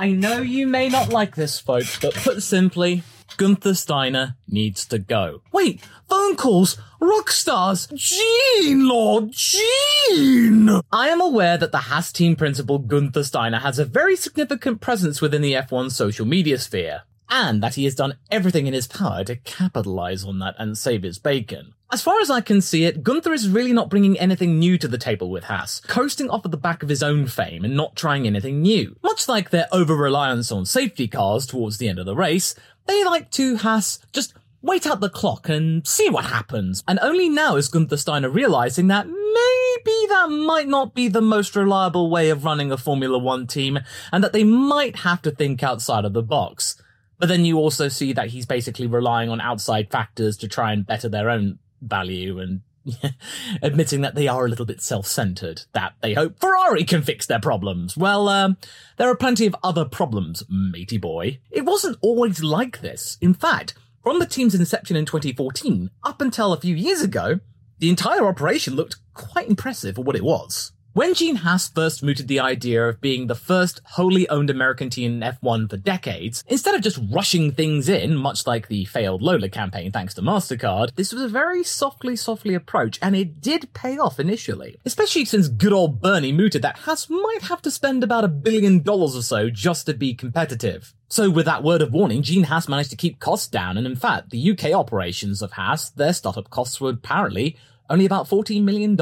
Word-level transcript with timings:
I 0.00 0.12
know 0.12 0.40
you 0.40 0.66
may 0.66 0.88
not 0.88 1.10
like 1.10 1.36
this, 1.36 1.60
folks, 1.60 1.98
but 2.00 2.14
put 2.14 2.42
simply, 2.42 3.02
Guenther 3.36 3.76
Steiner 3.76 4.34
needs 4.48 4.86
to 4.86 4.98
go. 4.98 5.42
Wait, 5.52 5.82
phone 6.08 6.36
calls, 6.36 6.78
rock 7.02 7.30
stars, 7.30 7.86
Gene, 7.94 8.88
Lord, 8.88 9.32
Gene! 9.32 10.70
I 10.90 11.08
am 11.08 11.20
aware 11.20 11.58
that 11.58 11.70
the 11.70 11.90
Haas 11.92 12.12
team 12.12 12.34
principal 12.34 12.80
Guenther 12.80 13.22
Steiner 13.22 13.58
has 13.58 13.78
a 13.78 13.84
very 13.84 14.16
significant 14.16 14.80
presence 14.80 15.20
within 15.20 15.42
the 15.42 15.52
F1 15.52 15.92
social 15.92 16.24
media 16.24 16.58
sphere, 16.58 17.02
and 17.28 17.62
that 17.62 17.74
he 17.74 17.84
has 17.84 17.94
done 17.94 18.16
everything 18.30 18.66
in 18.66 18.72
his 18.72 18.86
power 18.86 19.22
to 19.24 19.36
capitalize 19.36 20.24
on 20.24 20.38
that 20.38 20.54
and 20.58 20.78
save 20.78 21.02
his 21.02 21.18
bacon. 21.18 21.74
As 21.92 22.02
far 22.02 22.20
as 22.20 22.30
I 22.30 22.40
can 22.40 22.60
see 22.60 22.84
it, 22.84 23.02
Guenther 23.02 23.34
is 23.34 23.48
really 23.48 23.72
not 23.72 23.90
bringing 23.90 24.16
anything 24.16 24.60
new 24.60 24.78
to 24.78 24.86
the 24.86 24.96
table 24.96 25.28
with 25.28 25.44
Haas, 25.44 25.80
coasting 25.80 26.30
off 26.30 26.44
of 26.44 26.52
the 26.52 26.56
back 26.56 26.84
of 26.84 26.88
his 26.88 27.02
own 27.02 27.26
fame 27.26 27.64
and 27.64 27.76
not 27.76 27.96
trying 27.96 28.28
anything 28.28 28.62
new. 28.62 28.94
Much 29.02 29.26
like 29.26 29.50
their 29.50 29.66
over-reliance 29.72 30.52
on 30.52 30.64
safety 30.64 31.08
cars 31.08 31.46
towards 31.46 31.78
the 31.78 31.88
end 31.88 31.98
of 31.98 32.06
the 32.06 32.14
race, 32.14 32.54
they 32.86 33.02
like 33.02 33.28
to, 33.32 33.56
Haas, 33.56 33.98
just 34.12 34.34
wait 34.62 34.86
out 34.86 35.00
the 35.00 35.08
clock 35.08 35.48
and 35.48 35.84
see 35.84 36.08
what 36.08 36.26
happens. 36.26 36.84
And 36.86 37.00
only 37.02 37.28
now 37.28 37.56
is 37.56 37.68
Guenther 37.68 37.98
Steiner 37.98 38.30
realizing 38.30 38.86
that 38.86 39.08
maybe 39.08 40.06
that 40.10 40.28
might 40.30 40.68
not 40.68 40.94
be 40.94 41.08
the 41.08 41.20
most 41.20 41.56
reliable 41.56 42.08
way 42.08 42.30
of 42.30 42.44
running 42.44 42.70
a 42.70 42.76
Formula 42.76 43.18
One 43.18 43.48
team, 43.48 43.80
and 44.12 44.22
that 44.22 44.32
they 44.32 44.44
might 44.44 45.00
have 45.00 45.22
to 45.22 45.32
think 45.32 45.64
outside 45.64 46.04
of 46.04 46.12
the 46.12 46.22
box. 46.22 46.80
But 47.18 47.28
then 47.28 47.44
you 47.44 47.58
also 47.58 47.88
see 47.88 48.12
that 48.12 48.28
he's 48.28 48.46
basically 48.46 48.86
relying 48.86 49.28
on 49.28 49.40
outside 49.40 49.90
factors 49.90 50.36
to 50.36 50.46
try 50.46 50.72
and 50.72 50.86
better 50.86 51.08
their 51.08 51.28
own 51.28 51.58
value 51.80 52.38
and 52.38 52.60
admitting 53.62 54.00
that 54.00 54.14
they 54.14 54.28
are 54.28 54.46
a 54.46 54.48
little 54.48 54.66
bit 54.66 54.80
self-centered, 54.80 55.62
that 55.72 55.94
they 56.00 56.14
hope 56.14 56.38
Ferrari 56.38 56.84
can 56.84 57.02
fix 57.02 57.26
their 57.26 57.40
problems. 57.40 57.96
Well, 57.96 58.28
um, 58.28 58.56
there 58.96 59.10
are 59.10 59.16
plenty 59.16 59.46
of 59.46 59.56
other 59.62 59.84
problems, 59.84 60.42
matey 60.48 60.98
boy. 60.98 61.40
It 61.50 61.64
wasn't 61.64 61.98
always 62.00 62.42
like 62.42 62.80
this. 62.80 63.18
In 63.20 63.34
fact, 63.34 63.74
from 64.02 64.18
the 64.18 64.26
team's 64.26 64.54
inception 64.54 64.96
in 64.96 65.04
2014 65.04 65.90
up 66.02 66.20
until 66.20 66.52
a 66.52 66.60
few 66.60 66.74
years 66.74 67.02
ago, 67.02 67.40
the 67.78 67.90
entire 67.90 68.26
operation 68.26 68.74
looked 68.74 68.96
quite 69.14 69.48
impressive 69.48 69.96
for 69.96 70.02
what 70.02 70.16
it 70.16 70.24
was. 70.24 70.72
When 70.92 71.14
Gene 71.14 71.36
Haas 71.36 71.68
first 71.68 72.02
mooted 72.02 72.26
the 72.26 72.40
idea 72.40 72.88
of 72.88 73.00
being 73.00 73.28
the 73.28 73.36
first 73.36 73.80
wholly 73.84 74.28
owned 74.28 74.50
American 74.50 74.90
team 74.90 75.22
in 75.22 75.32
F1 75.36 75.70
for 75.70 75.76
decades, 75.76 76.42
instead 76.48 76.74
of 76.74 76.80
just 76.80 76.98
rushing 77.12 77.52
things 77.52 77.88
in, 77.88 78.16
much 78.16 78.44
like 78.44 78.66
the 78.66 78.84
failed 78.86 79.22
Lola 79.22 79.48
campaign 79.48 79.92
thanks 79.92 80.14
to 80.14 80.20
MasterCard, 80.20 80.96
this 80.96 81.12
was 81.12 81.22
a 81.22 81.28
very 81.28 81.62
softly, 81.62 82.16
softly 82.16 82.54
approach, 82.54 82.98
and 83.00 83.14
it 83.14 83.40
did 83.40 83.72
pay 83.72 83.98
off 83.98 84.18
initially. 84.18 84.80
Especially 84.84 85.24
since 85.24 85.46
good 85.46 85.72
old 85.72 86.00
Bernie 86.00 86.32
mooted 86.32 86.62
that 86.62 86.78
Haas 86.78 87.08
might 87.08 87.42
have 87.42 87.62
to 87.62 87.70
spend 87.70 88.02
about 88.02 88.24
a 88.24 88.28
billion 88.28 88.82
dollars 88.82 89.14
or 89.14 89.22
so 89.22 89.48
just 89.48 89.86
to 89.86 89.94
be 89.94 90.12
competitive. 90.12 90.92
So 91.06 91.30
with 91.30 91.46
that 91.46 91.62
word 91.62 91.82
of 91.82 91.92
warning, 91.92 92.24
Gene 92.24 92.42
Haas 92.42 92.68
managed 92.68 92.90
to 92.90 92.96
keep 92.96 93.20
costs 93.20 93.46
down, 93.46 93.76
and 93.76 93.86
in 93.86 93.94
fact, 93.94 94.30
the 94.30 94.50
UK 94.50 94.72
operations 94.72 95.40
of 95.40 95.52
Haas, 95.52 95.90
their 95.90 96.12
startup 96.12 96.50
costs 96.50 96.80
were 96.80 96.90
apparently 96.90 97.56
only 97.88 98.06
about 98.06 98.28
$14 98.28 98.64
million. 98.64 98.96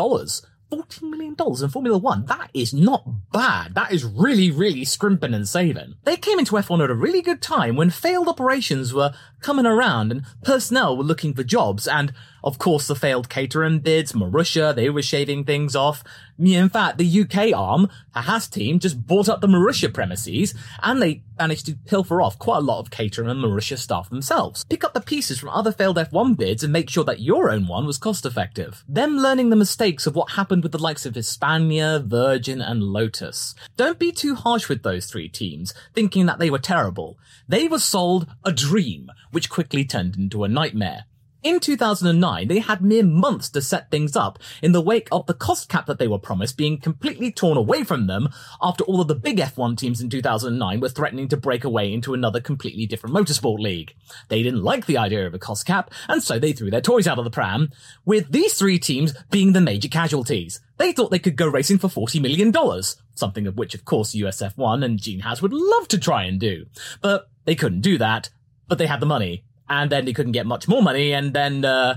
$14 0.71 1.03
million 1.03 1.35
in 1.39 1.69
Formula 1.69 1.99
One. 1.99 2.27
That 2.27 2.51
is 2.53 2.75
not 2.75 3.33
bad. 3.33 3.75
That 3.75 3.93
is 3.93 4.05
really, 4.05 4.51
really 4.51 4.85
scrimping 4.85 5.35
and 5.35 5.49
saving. 5.49 5.95
They 6.05 6.17
came 6.17 6.39
into 6.39 6.55
F1 6.57 6.85
at 6.85 6.91
a 6.91 6.95
really 6.95 7.23
good 7.23 7.41
time 7.41 7.77
when 7.77 7.91
failed 7.91 8.29
operations 8.29 8.93
were 8.93 9.15
coming 9.41 9.67
around 9.67 10.13
and 10.13 10.25
personnel 10.43 10.97
were 10.97 11.05
looking 11.05 11.35
for 11.35 11.43
jobs 11.45 11.89
and 11.89 12.13
of 12.43 12.59
course, 12.59 12.87
the 12.87 12.95
failed 12.95 13.29
Caterham 13.29 13.81
bids, 13.81 14.13
Marussia, 14.13 14.75
they 14.75 14.91
were 14.91 15.03
shaving 15.03 15.45
things 15.45 15.75
off. 15.75 16.05
In 16.39 16.69
fact, 16.69 16.99
the 16.99 17.23
UK 17.23 17.53
arm, 17.53 17.89
Haas 18.15 18.47
team, 18.47 18.79
just 18.79 19.07
bought 19.07 19.29
up 19.29 19.41
the 19.41 19.49
Marussia 19.49 19.93
premises, 19.93 20.55
and 20.83 21.03
they 21.03 21.23
managed 21.39 21.67
to 21.67 21.75
pilfer 21.75 22.23
off 22.23 22.39
quite 22.39 22.59
a 22.59 22.61
lot 22.61 22.81
of 22.81 22.91
Caterham 22.91 23.29
and 23.29 23.41
Marussia 23.43 23.77
staff 23.77 24.09
themselves. 24.09 24.65
Pick 24.65 24.85
up 24.85 24.95
the 24.95 25.01
pieces 25.01 25.39
from 25.39 25.51
other 25.51 25.73
failed 25.73 25.97
F1 25.97 26.37
bids 26.37 26.63
and 26.63 26.73
make 26.73 26.91
sure 26.91 27.05
that 27.05 27.21
your 27.21 27.51
own 27.51 27.67
one 27.67 27.87
was 27.87 27.99
cost 27.99 28.25
effective. 28.25 28.85
Them 28.89 29.19
learning 29.19 29.51
the 29.51 29.57
mistakes 29.57 30.07
of 30.07 30.15
what 30.15 30.33
happened 30.33 30.63
with 30.63 30.73
the 30.73 30.83
likes 30.83 31.07
of 31.07 31.15
Hispania, 31.15 32.03
Virgin, 32.05 32.61
and 32.61 32.83
Lotus. 32.83 33.55
Don't 33.77 33.99
be 33.99 34.13
too 34.13 34.35
harsh 34.35 34.69
with 34.69 34.83
those 34.83 35.07
three 35.07 35.29
teams, 35.29 35.75
thinking 35.95 36.27
that 36.27 36.39
they 36.39 36.51
were 36.51 36.59
terrible. 36.59 37.19
They 37.49 37.67
were 37.67 37.79
sold 37.79 38.29
a 38.45 38.53
dream, 38.53 39.11
which 39.31 39.51
quickly 39.51 39.85
turned 39.85 40.17
into 40.17 40.45
a 40.45 40.49
nightmare. 40.49 41.05
In 41.45 41.61
2009, 41.61 42.49
they 42.49 42.59
had 42.59 42.83
mere 42.83 43.05
months 43.05 43.49
to 43.51 43.63
set 43.63 43.93
things 43.93 44.17
up 44.17 44.41
in 44.61 44.73
the 44.73 44.81
wake 44.81 45.07
of 45.13 45.27
the 45.27 45.35
cost 45.35 45.69
cap 45.69 45.87
that 45.87 46.01
they 46.01 46.09
were 46.09 46.19
promised 46.19 46.57
being 46.57 46.81
completely 46.81 47.31
torn 47.31 47.57
away 47.57 47.85
from 47.85 48.09
them 48.09 48.29
after 48.61 48.83
all 48.85 49.01
of 49.01 49.07
the 49.07 49.15
big 49.15 49.39
F1 49.39 49.77
teams 49.77 50.01
in 50.01 50.11
2009 50.11 50.81
were 50.81 50.89
threatening 50.89 51.29
to 51.29 51.37
break 51.37 51.63
away 51.63 51.93
into 51.93 52.13
another 52.13 52.41
completely 52.41 52.87
different 52.87 53.15
motorsport 53.15 53.61
league. 53.61 53.95
They 54.29 54.43
didn't 54.43 54.65
like 54.65 54.87
the 54.87 54.99
idea 54.99 55.29
of 55.29 55.35
a 55.35 55.39
cost 55.39 55.65
cap, 55.65 55.93
and 56.09 56.21
so 56.21 56.41
they 56.41 56.53
threw 56.53 56.73
their 56.73 56.81
toys 56.81 57.07
out 57.07 57.19
of 57.19 57.25
the 57.25 57.31
pram, 57.31 57.71
with 58.05 58.33
these 58.33 58.55
three 58.55 58.81
teams 58.81 59.15
being 59.31 59.53
the 59.53 59.61
major 59.61 59.89
casualties. 59.89 60.61
They 60.77 60.91
thought 60.91 61.13
they 61.13 61.21
could 61.21 61.37
go 61.37 61.47
racing 61.47 61.79
for 61.79 61.87
$40 61.87 62.21
million, 62.21 62.53
something 63.15 63.47
of 63.47 63.57
which 63.57 63.77
of 63.77 63.85
course 63.85 64.13
USF1 64.13 64.85
and 64.85 65.01
Gene 65.01 65.21
Haas 65.21 65.41
would 65.41 65.53
love 65.53 65.87
to 65.89 65.99
try 65.99 66.25
and 66.25 66.41
do. 66.41 66.67
But 67.01 67.31
they 67.45 67.55
couldn't 67.55 67.83
do 67.83 67.97
that, 67.99 68.31
but 68.67 68.79
they 68.79 68.87
had 68.89 68.99
the 68.99 69.07
money 69.07 69.45
and 69.69 69.91
then 69.91 70.07
he 70.07 70.15
couldn't 70.15 70.33
get 70.33 70.47
much 70.47 70.69
more 70.69 70.83
money, 70.83 71.13
and 71.13 71.33
then 71.33 71.65
uh, 71.65 71.97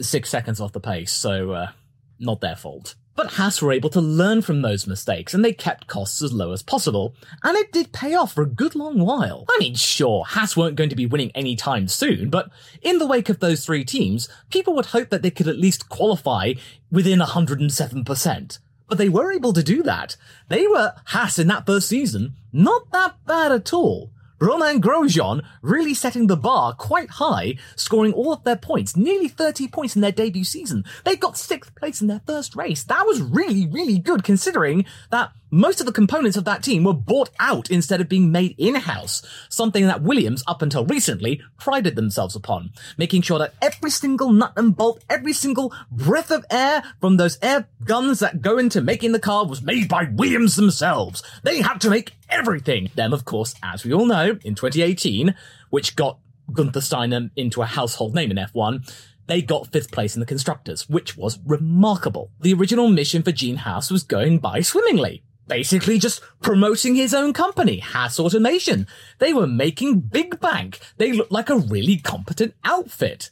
six 0.00 0.30
seconds 0.30 0.60
off 0.60 0.72
the 0.72 0.80
pace. 0.80 1.12
So 1.12 1.52
uh, 1.52 1.70
not 2.18 2.40
their 2.40 2.56
fault. 2.56 2.94
But 3.14 3.32
Haas 3.32 3.60
were 3.60 3.72
able 3.72 3.90
to 3.90 4.00
learn 4.00 4.40
from 4.40 4.62
those 4.62 4.86
mistakes, 4.86 5.34
and 5.34 5.44
they 5.44 5.52
kept 5.52 5.86
costs 5.86 6.22
as 6.22 6.32
low 6.32 6.52
as 6.52 6.62
possible, 6.62 7.14
and 7.42 7.56
it 7.58 7.70
did 7.70 7.92
pay 7.92 8.14
off 8.14 8.32
for 8.32 8.42
a 8.42 8.46
good 8.46 8.74
long 8.74 9.00
while. 9.00 9.44
I 9.50 9.58
mean, 9.58 9.74
sure, 9.74 10.24
Haas 10.24 10.56
weren't 10.56 10.76
going 10.76 10.88
to 10.88 10.96
be 10.96 11.04
winning 11.04 11.30
anytime 11.34 11.88
soon, 11.88 12.30
but 12.30 12.50
in 12.80 12.98
the 12.98 13.06
wake 13.06 13.28
of 13.28 13.40
those 13.40 13.66
three 13.66 13.84
teams, 13.84 14.30
people 14.48 14.74
would 14.74 14.86
hope 14.86 15.10
that 15.10 15.20
they 15.20 15.30
could 15.30 15.48
at 15.48 15.58
least 15.58 15.90
qualify 15.90 16.54
within 16.90 17.18
107%. 17.18 18.58
But 18.88 18.98
they 18.98 19.10
were 19.10 19.32
able 19.32 19.52
to 19.52 19.62
do 19.62 19.82
that. 19.82 20.16
They 20.48 20.66
were 20.66 20.94
Haas 21.06 21.38
in 21.38 21.48
that 21.48 21.66
first 21.66 21.88
season, 21.88 22.34
not 22.50 22.90
that 22.92 23.16
bad 23.26 23.52
at 23.52 23.74
all. 23.74 24.10
Romain 24.42 24.80
Grosjean 24.82 25.44
really 25.62 25.94
setting 25.94 26.26
the 26.26 26.36
bar 26.36 26.74
quite 26.74 27.10
high, 27.10 27.54
scoring 27.76 28.12
all 28.12 28.32
of 28.32 28.42
their 28.42 28.56
points, 28.56 28.96
nearly 28.96 29.28
30 29.28 29.68
points 29.68 29.94
in 29.94 30.02
their 30.02 30.10
debut 30.10 30.42
season. 30.42 30.84
They 31.04 31.14
got 31.14 31.38
sixth 31.38 31.72
place 31.76 32.00
in 32.00 32.08
their 32.08 32.22
first 32.26 32.56
race. 32.56 32.82
That 32.82 33.06
was 33.06 33.22
really, 33.22 33.68
really 33.68 33.98
good 33.98 34.24
considering 34.24 34.84
that 35.12 35.30
most 35.52 35.80
of 35.80 35.86
the 35.86 35.92
components 35.92 36.38
of 36.38 36.46
that 36.46 36.62
team 36.62 36.82
were 36.82 36.94
bought 36.94 37.28
out 37.38 37.70
instead 37.70 38.00
of 38.00 38.08
being 38.08 38.32
made 38.32 38.54
in-house, 38.56 39.22
something 39.50 39.86
that 39.86 40.00
Williams, 40.00 40.42
up 40.46 40.62
until 40.62 40.86
recently, 40.86 41.42
prided 41.58 41.94
themselves 41.94 42.34
upon, 42.34 42.70
making 42.96 43.20
sure 43.20 43.38
that 43.38 43.52
every 43.60 43.90
single 43.90 44.32
nut 44.32 44.54
and 44.56 44.74
bolt, 44.74 45.04
every 45.10 45.34
single 45.34 45.70
breath 45.90 46.30
of 46.30 46.46
air 46.50 46.82
from 47.02 47.18
those 47.18 47.38
air 47.42 47.68
guns 47.84 48.20
that 48.20 48.40
go 48.40 48.56
into 48.56 48.80
making 48.80 49.12
the 49.12 49.20
car 49.20 49.46
was 49.46 49.60
made 49.60 49.88
by 49.88 50.08
Williams 50.14 50.56
themselves. 50.56 51.22
They 51.42 51.60
had 51.60 51.82
to 51.82 51.90
make 51.90 52.12
everything. 52.30 52.90
Then, 52.94 53.12
of 53.12 53.26
course, 53.26 53.54
as 53.62 53.84
we 53.84 53.92
all 53.92 54.06
know, 54.06 54.38
in 54.42 54.54
2018, 54.54 55.34
which 55.68 55.96
got 55.96 56.18
Guenther 56.50 56.80
Steiner 56.82 57.30
into 57.36 57.60
a 57.60 57.66
household 57.66 58.14
name 58.14 58.30
in 58.30 58.38
F1, 58.38 58.90
they 59.26 59.42
got 59.42 59.70
fifth 59.70 59.92
place 59.92 60.16
in 60.16 60.20
the 60.20 60.26
constructors, 60.26 60.88
which 60.88 61.14
was 61.14 61.38
remarkable. 61.44 62.30
The 62.40 62.54
original 62.54 62.88
mission 62.88 63.22
for 63.22 63.32
Gene 63.32 63.56
Haas 63.56 63.90
was 63.90 64.02
going 64.02 64.38
by 64.38 64.62
swimmingly. 64.62 65.22
Basically 65.48 65.98
just 65.98 66.22
promoting 66.40 66.94
his 66.94 67.12
own 67.12 67.32
company, 67.32 67.78
Haas 67.78 68.18
Automation. 68.18 68.86
They 69.18 69.32
were 69.32 69.46
making 69.46 70.00
big 70.00 70.40
bank. 70.40 70.78
They 70.98 71.12
looked 71.12 71.32
like 71.32 71.50
a 71.50 71.58
really 71.58 71.96
competent 71.96 72.54
outfit. 72.64 73.30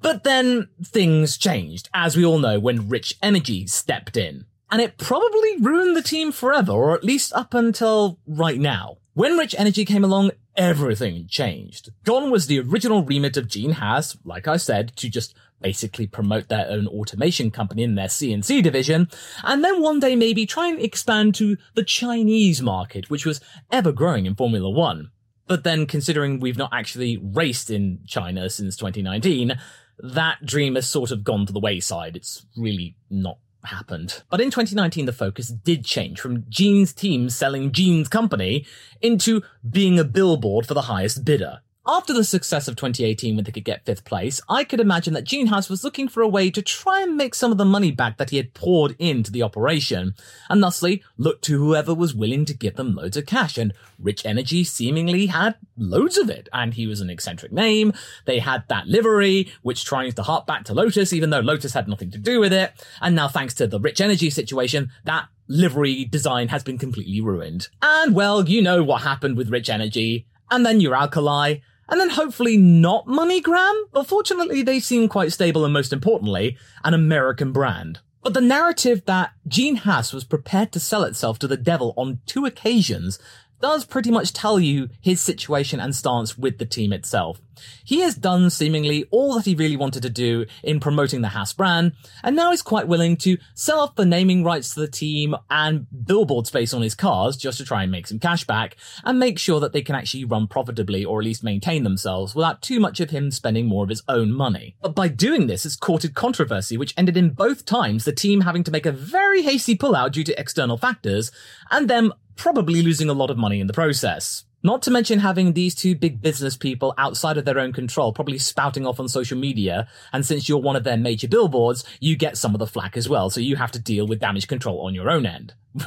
But 0.00 0.24
then 0.24 0.68
things 0.84 1.36
changed, 1.36 1.88
as 1.92 2.16
we 2.16 2.24
all 2.24 2.38
know, 2.38 2.60
when 2.60 2.88
Rich 2.88 3.16
Energy 3.22 3.66
stepped 3.66 4.16
in. 4.16 4.44
And 4.70 4.82
it 4.82 4.98
probably 4.98 5.56
ruined 5.58 5.96
the 5.96 6.02
team 6.02 6.30
forever, 6.30 6.72
or 6.72 6.94
at 6.94 7.02
least 7.02 7.32
up 7.32 7.54
until 7.54 8.18
right 8.26 8.58
now. 8.58 8.98
When 9.14 9.36
Rich 9.36 9.54
Energy 9.58 9.84
came 9.84 10.04
along, 10.04 10.30
everything 10.58 11.26
changed. 11.28 11.90
Gone 12.04 12.30
was 12.30 12.48
the 12.48 12.60
original 12.60 13.04
remit 13.04 13.36
of 13.36 13.48
Gene 13.48 13.72
Haas, 13.72 14.18
like 14.24 14.48
I 14.48 14.58
said, 14.58 14.94
to 14.96 15.08
just 15.08 15.34
basically 15.60 16.06
promote 16.06 16.48
their 16.48 16.68
own 16.68 16.86
automation 16.86 17.50
company 17.50 17.82
in 17.82 17.94
their 17.94 18.08
CNC 18.08 18.62
division, 18.62 19.08
and 19.42 19.64
then 19.64 19.80
one 19.80 20.00
day 20.00 20.14
maybe 20.16 20.44
try 20.44 20.68
and 20.68 20.80
expand 20.80 21.34
to 21.36 21.56
the 21.74 21.84
Chinese 21.84 22.60
market, 22.60 23.08
which 23.08 23.24
was 23.24 23.40
ever 23.70 23.92
growing 23.92 24.26
in 24.26 24.34
Formula 24.34 24.68
One. 24.68 25.10
But 25.46 25.64
then 25.64 25.86
considering 25.86 26.40
we've 26.40 26.58
not 26.58 26.70
actually 26.72 27.16
raced 27.16 27.70
in 27.70 28.00
China 28.06 28.50
since 28.50 28.76
2019, 28.76 29.58
that 30.00 30.44
dream 30.44 30.74
has 30.74 30.88
sort 30.88 31.10
of 31.10 31.24
gone 31.24 31.46
to 31.46 31.52
the 31.52 31.60
wayside. 31.60 32.16
It's 32.16 32.46
really 32.56 32.96
not 33.10 33.38
happened. 33.64 34.22
But 34.30 34.40
in 34.40 34.50
2019, 34.50 35.06
the 35.06 35.12
focus 35.12 35.48
did 35.48 35.84
change 35.84 36.20
from 36.20 36.44
Gene's 36.48 36.92
team 36.92 37.30
selling 37.30 37.72
Gene's 37.72 38.08
company 38.08 38.66
into 39.00 39.42
being 39.68 39.98
a 39.98 40.04
billboard 40.04 40.66
for 40.66 40.74
the 40.74 40.82
highest 40.82 41.24
bidder. 41.24 41.60
After 41.90 42.12
the 42.12 42.22
success 42.22 42.68
of 42.68 42.76
2018 42.76 43.34
when 43.34 43.46
they 43.46 43.50
could 43.50 43.64
get 43.64 43.86
fifth 43.86 44.04
place, 44.04 44.42
I 44.46 44.62
could 44.62 44.78
imagine 44.78 45.14
that 45.14 45.24
Gene 45.24 45.46
Haas 45.46 45.70
was 45.70 45.82
looking 45.82 46.06
for 46.06 46.20
a 46.20 46.28
way 46.28 46.50
to 46.50 46.60
try 46.60 47.00
and 47.00 47.16
make 47.16 47.34
some 47.34 47.50
of 47.50 47.56
the 47.56 47.64
money 47.64 47.90
back 47.90 48.18
that 48.18 48.28
he 48.28 48.36
had 48.36 48.52
poured 48.52 48.94
into 48.98 49.32
the 49.32 49.42
operation, 49.42 50.14
and 50.50 50.62
thusly 50.62 51.02
looked 51.16 51.44
to 51.44 51.56
whoever 51.56 51.94
was 51.94 52.14
willing 52.14 52.44
to 52.44 52.52
give 52.52 52.76
them 52.76 52.94
loads 52.94 53.16
of 53.16 53.24
cash, 53.24 53.56
and 53.56 53.72
Rich 53.98 54.26
Energy 54.26 54.64
seemingly 54.64 55.28
had 55.28 55.54
loads 55.78 56.18
of 56.18 56.28
it, 56.28 56.46
and 56.52 56.74
he 56.74 56.86
was 56.86 57.00
an 57.00 57.08
eccentric 57.08 57.52
name, 57.52 57.94
they 58.26 58.38
had 58.38 58.64
that 58.68 58.86
livery, 58.86 59.50
which 59.62 59.86
tries 59.86 60.12
to 60.16 60.22
hark 60.22 60.46
back 60.46 60.64
to 60.64 60.74
Lotus, 60.74 61.14
even 61.14 61.30
though 61.30 61.40
Lotus 61.40 61.72
had 61.72 61.88
nothing 61.88 62.10
to 62.10 62.18
do 62.18 62.38
with 62.38 62.52
it, 62.52 62.70
and 63.00 63.16
now 63.16 63.28
thanks 63.28 63.54
to 63.54 63.66
the 63.66 63.80
Rich 63.80 64.02
Energy 64.02 64.28
situation, 64.28 64.90
that 65.04 65.28
livery 65.48 66.04
design 66.04 66.48
has 66.48 66.62
been 66.62 66.76
completely 66.76 67.22
ruined. 67.22 67.68
And 67.80 68.14
well, 68.14 68.46
you 68.46 68.60
know 68.60 68.82
what 68.82 69.04
happened 69.04 69.38
with 69.38 69.48
Rich 69.48 69.70
Energy, 69.70 70.26
and 70.50 70.66
then 70.66 70.80
Uralkali, 70.80 71.62
and 71.88 72.00
then 72.00 72.10
hopefully 72.10 72.56
not 72.56 73.06
MoneyGram, 73.06 73.84
but 73.92 74.06
fortunately 74.06 74.62
they 74.62 74.80
seem 74.80 75.08
quite 75.08 75.32
stable 75.32 75.64
and 75.64 75.72
most 75.72 75.92
importantly, 75.92 76.56
an 76.84 76.94
American 76.94 77.52
brand. 77.52 78.00
But 78.22 78.34
the 78.34 78.40
narrative 78.40 79.04
that 79.06 79.32
Gene 79.46 79.76
Haas 79.76 80.12
was 80.12 80.24
prepared 80.24 80.72
to 80.72 80.80
sell 80.80 81.04
itself 81.04 81.38
to 81.38 81.48
the 81.48 81.56
devil 81.56 81.94
on 81.96 82.20
two 82.26 82.44
occasions 82.44 83.18
does 83.60 83.84
pretty 83.84 84.10
much 84.10 84.32
tell 84.32 84.60
you 84.60 84.88
his 85.00 85.20
situation 85.20 85.80
and 85.80 85.94
stance 85.94 86.36
with 86.38 86.58
the 86.58 86.66
team 86.66 86.92
itself. 86.92 87.40
He 87.84 88.00
has 88.00 88.14
done 88.14 88.50
seemingly 88.50 89.06
all 89.10 89.34
that 89.34 89.44
he 89.44 89.54
really 89.54 89.76
wanted 89.76 90.02
to 90.02 90.10
do 90.10 90.46
in 90.62 90.80
promoting 90.80 91.22
the 91.22 91.28
Haas 91.28 91.52
brand, 91.52 91.92
and 92.22 92.36
now 92.36 92.50
he's 92.50 92.62
quite 92.62 92.88
willing 92.88 93.16
to 93.18 93.38
sell 93.54 93.80
off 93.80 93.94
the 93.94 94.04
naming 94.04 94.44
rights 94.44 94.74
to 94.74 94.80
the 94.80 94.88
team 94.88 95.34
and 95.50 95.86
billboard 96.04 96.46
space 96.46 96.74
on 96.74 96.82
his 96.82 96.94
cars 96.94 97.36
just 97.36 97.58
to 97.58 97.64
try 97.64 97.82
and 97.82 97.92
make 97.92 98.06
some 98.06 98.18
cash 98.18 98.44
back 98.44 98.76
and 99.04 99.18
make 99.18 99.38
sure 99.38 99.60
that 99.60 99.72
they 99.72 99.82
can 99.82 99.94
actually 99.94 100.24
run 100.24 100.46
profitably 100.46 101.04
or 101.04 101.20
at 101.20 101.24
least 101.24 101.44
maintain 101.44 101.84
themselves 101.84 102.34
without 102.34 102.62
too 102.62 102.80
much 102.80 103.00
of 103.00 103.10
him 103.10 103.30
spending 103.30 103.66
more 103.66 103.84
of 103.84 103.90
his 103.90 104.02
own 104.08 104.32
money. 104.32 104.76
But 104.80 104.94
by 104.94 105.08
doing 105.08 105.46
this, 105.46 105.64
it's 105.66 105.76
courted 105.76 106.14
controversy, 106.14 106.76
which 106.76 106.94
ended 106.96 107.16
in 107.16 107.30
both 107.30 107.64
times 107.64 108.04
the 108.04 108.12
team 108.12 108.42
having 108.42 108.64
to 108.64 108.70
make 108.70 108.86
a 108.86 108.92
very 108.92 109.42
hasty 109.42 109.76
pullout 109.76 110.12
due 110.12 110.24
to 110.24 110.40
external 110.40 110.76
factors 110.76 111.30
and 111.70 111.88
them 111.88 112.12
probably 112.36 112.82
losing 112.82 113.08
a 113.08 113.14
lot 113.14 113.30
of 113.30 113.36
money 113.36 113.60
in 113.60 113.66
the 113.66 113.72
process. 113.72 114.44
Not 114.62 114.82
to 114.82 114.90
mention 114.90 115.20
having 115.20 115.52
these 115.52 115.74
two 115.74 115.94
big 115.94 116.20
business 116.20 116.56
people 116.56 116.92
outside 116.98 117.38
of 117.38 117.44
their 117.44 117.60
own 117.60 117.72
control 117.72 118.12
probably 118.12 118.38
spouting 118.38 118.86
off 118.86 118.98
on 118.98 119.08
social 119.08 119.38
media, 119.38 119.86
and 120.12 120.26
since 120.26 120.48
you're 120.48 120.58
one 120.58 120.74
of 120.74 120.82
their 120.82 120.96
major 120.96 121.28
billboards, 121.28 121.84
you 122.00 122.16
get 122.16 122.36
some 122.36 122.54
of 122.54 122.58
the 122.58 122.66
flack 122.66 122.96
as 122.96 123.08
well, 123.08 123.30
so 123.30 123.40
you 123.40 123.56
have 123.56 123.70
to 123.72 123.78
deal 123.78 124.06
with 124.06 124.18
damage 124.18 124.48
control 124.48 124.80
on 124.80 124.94
your 124.94 125.10
own 125.10 125.26
end. 125.26 125.54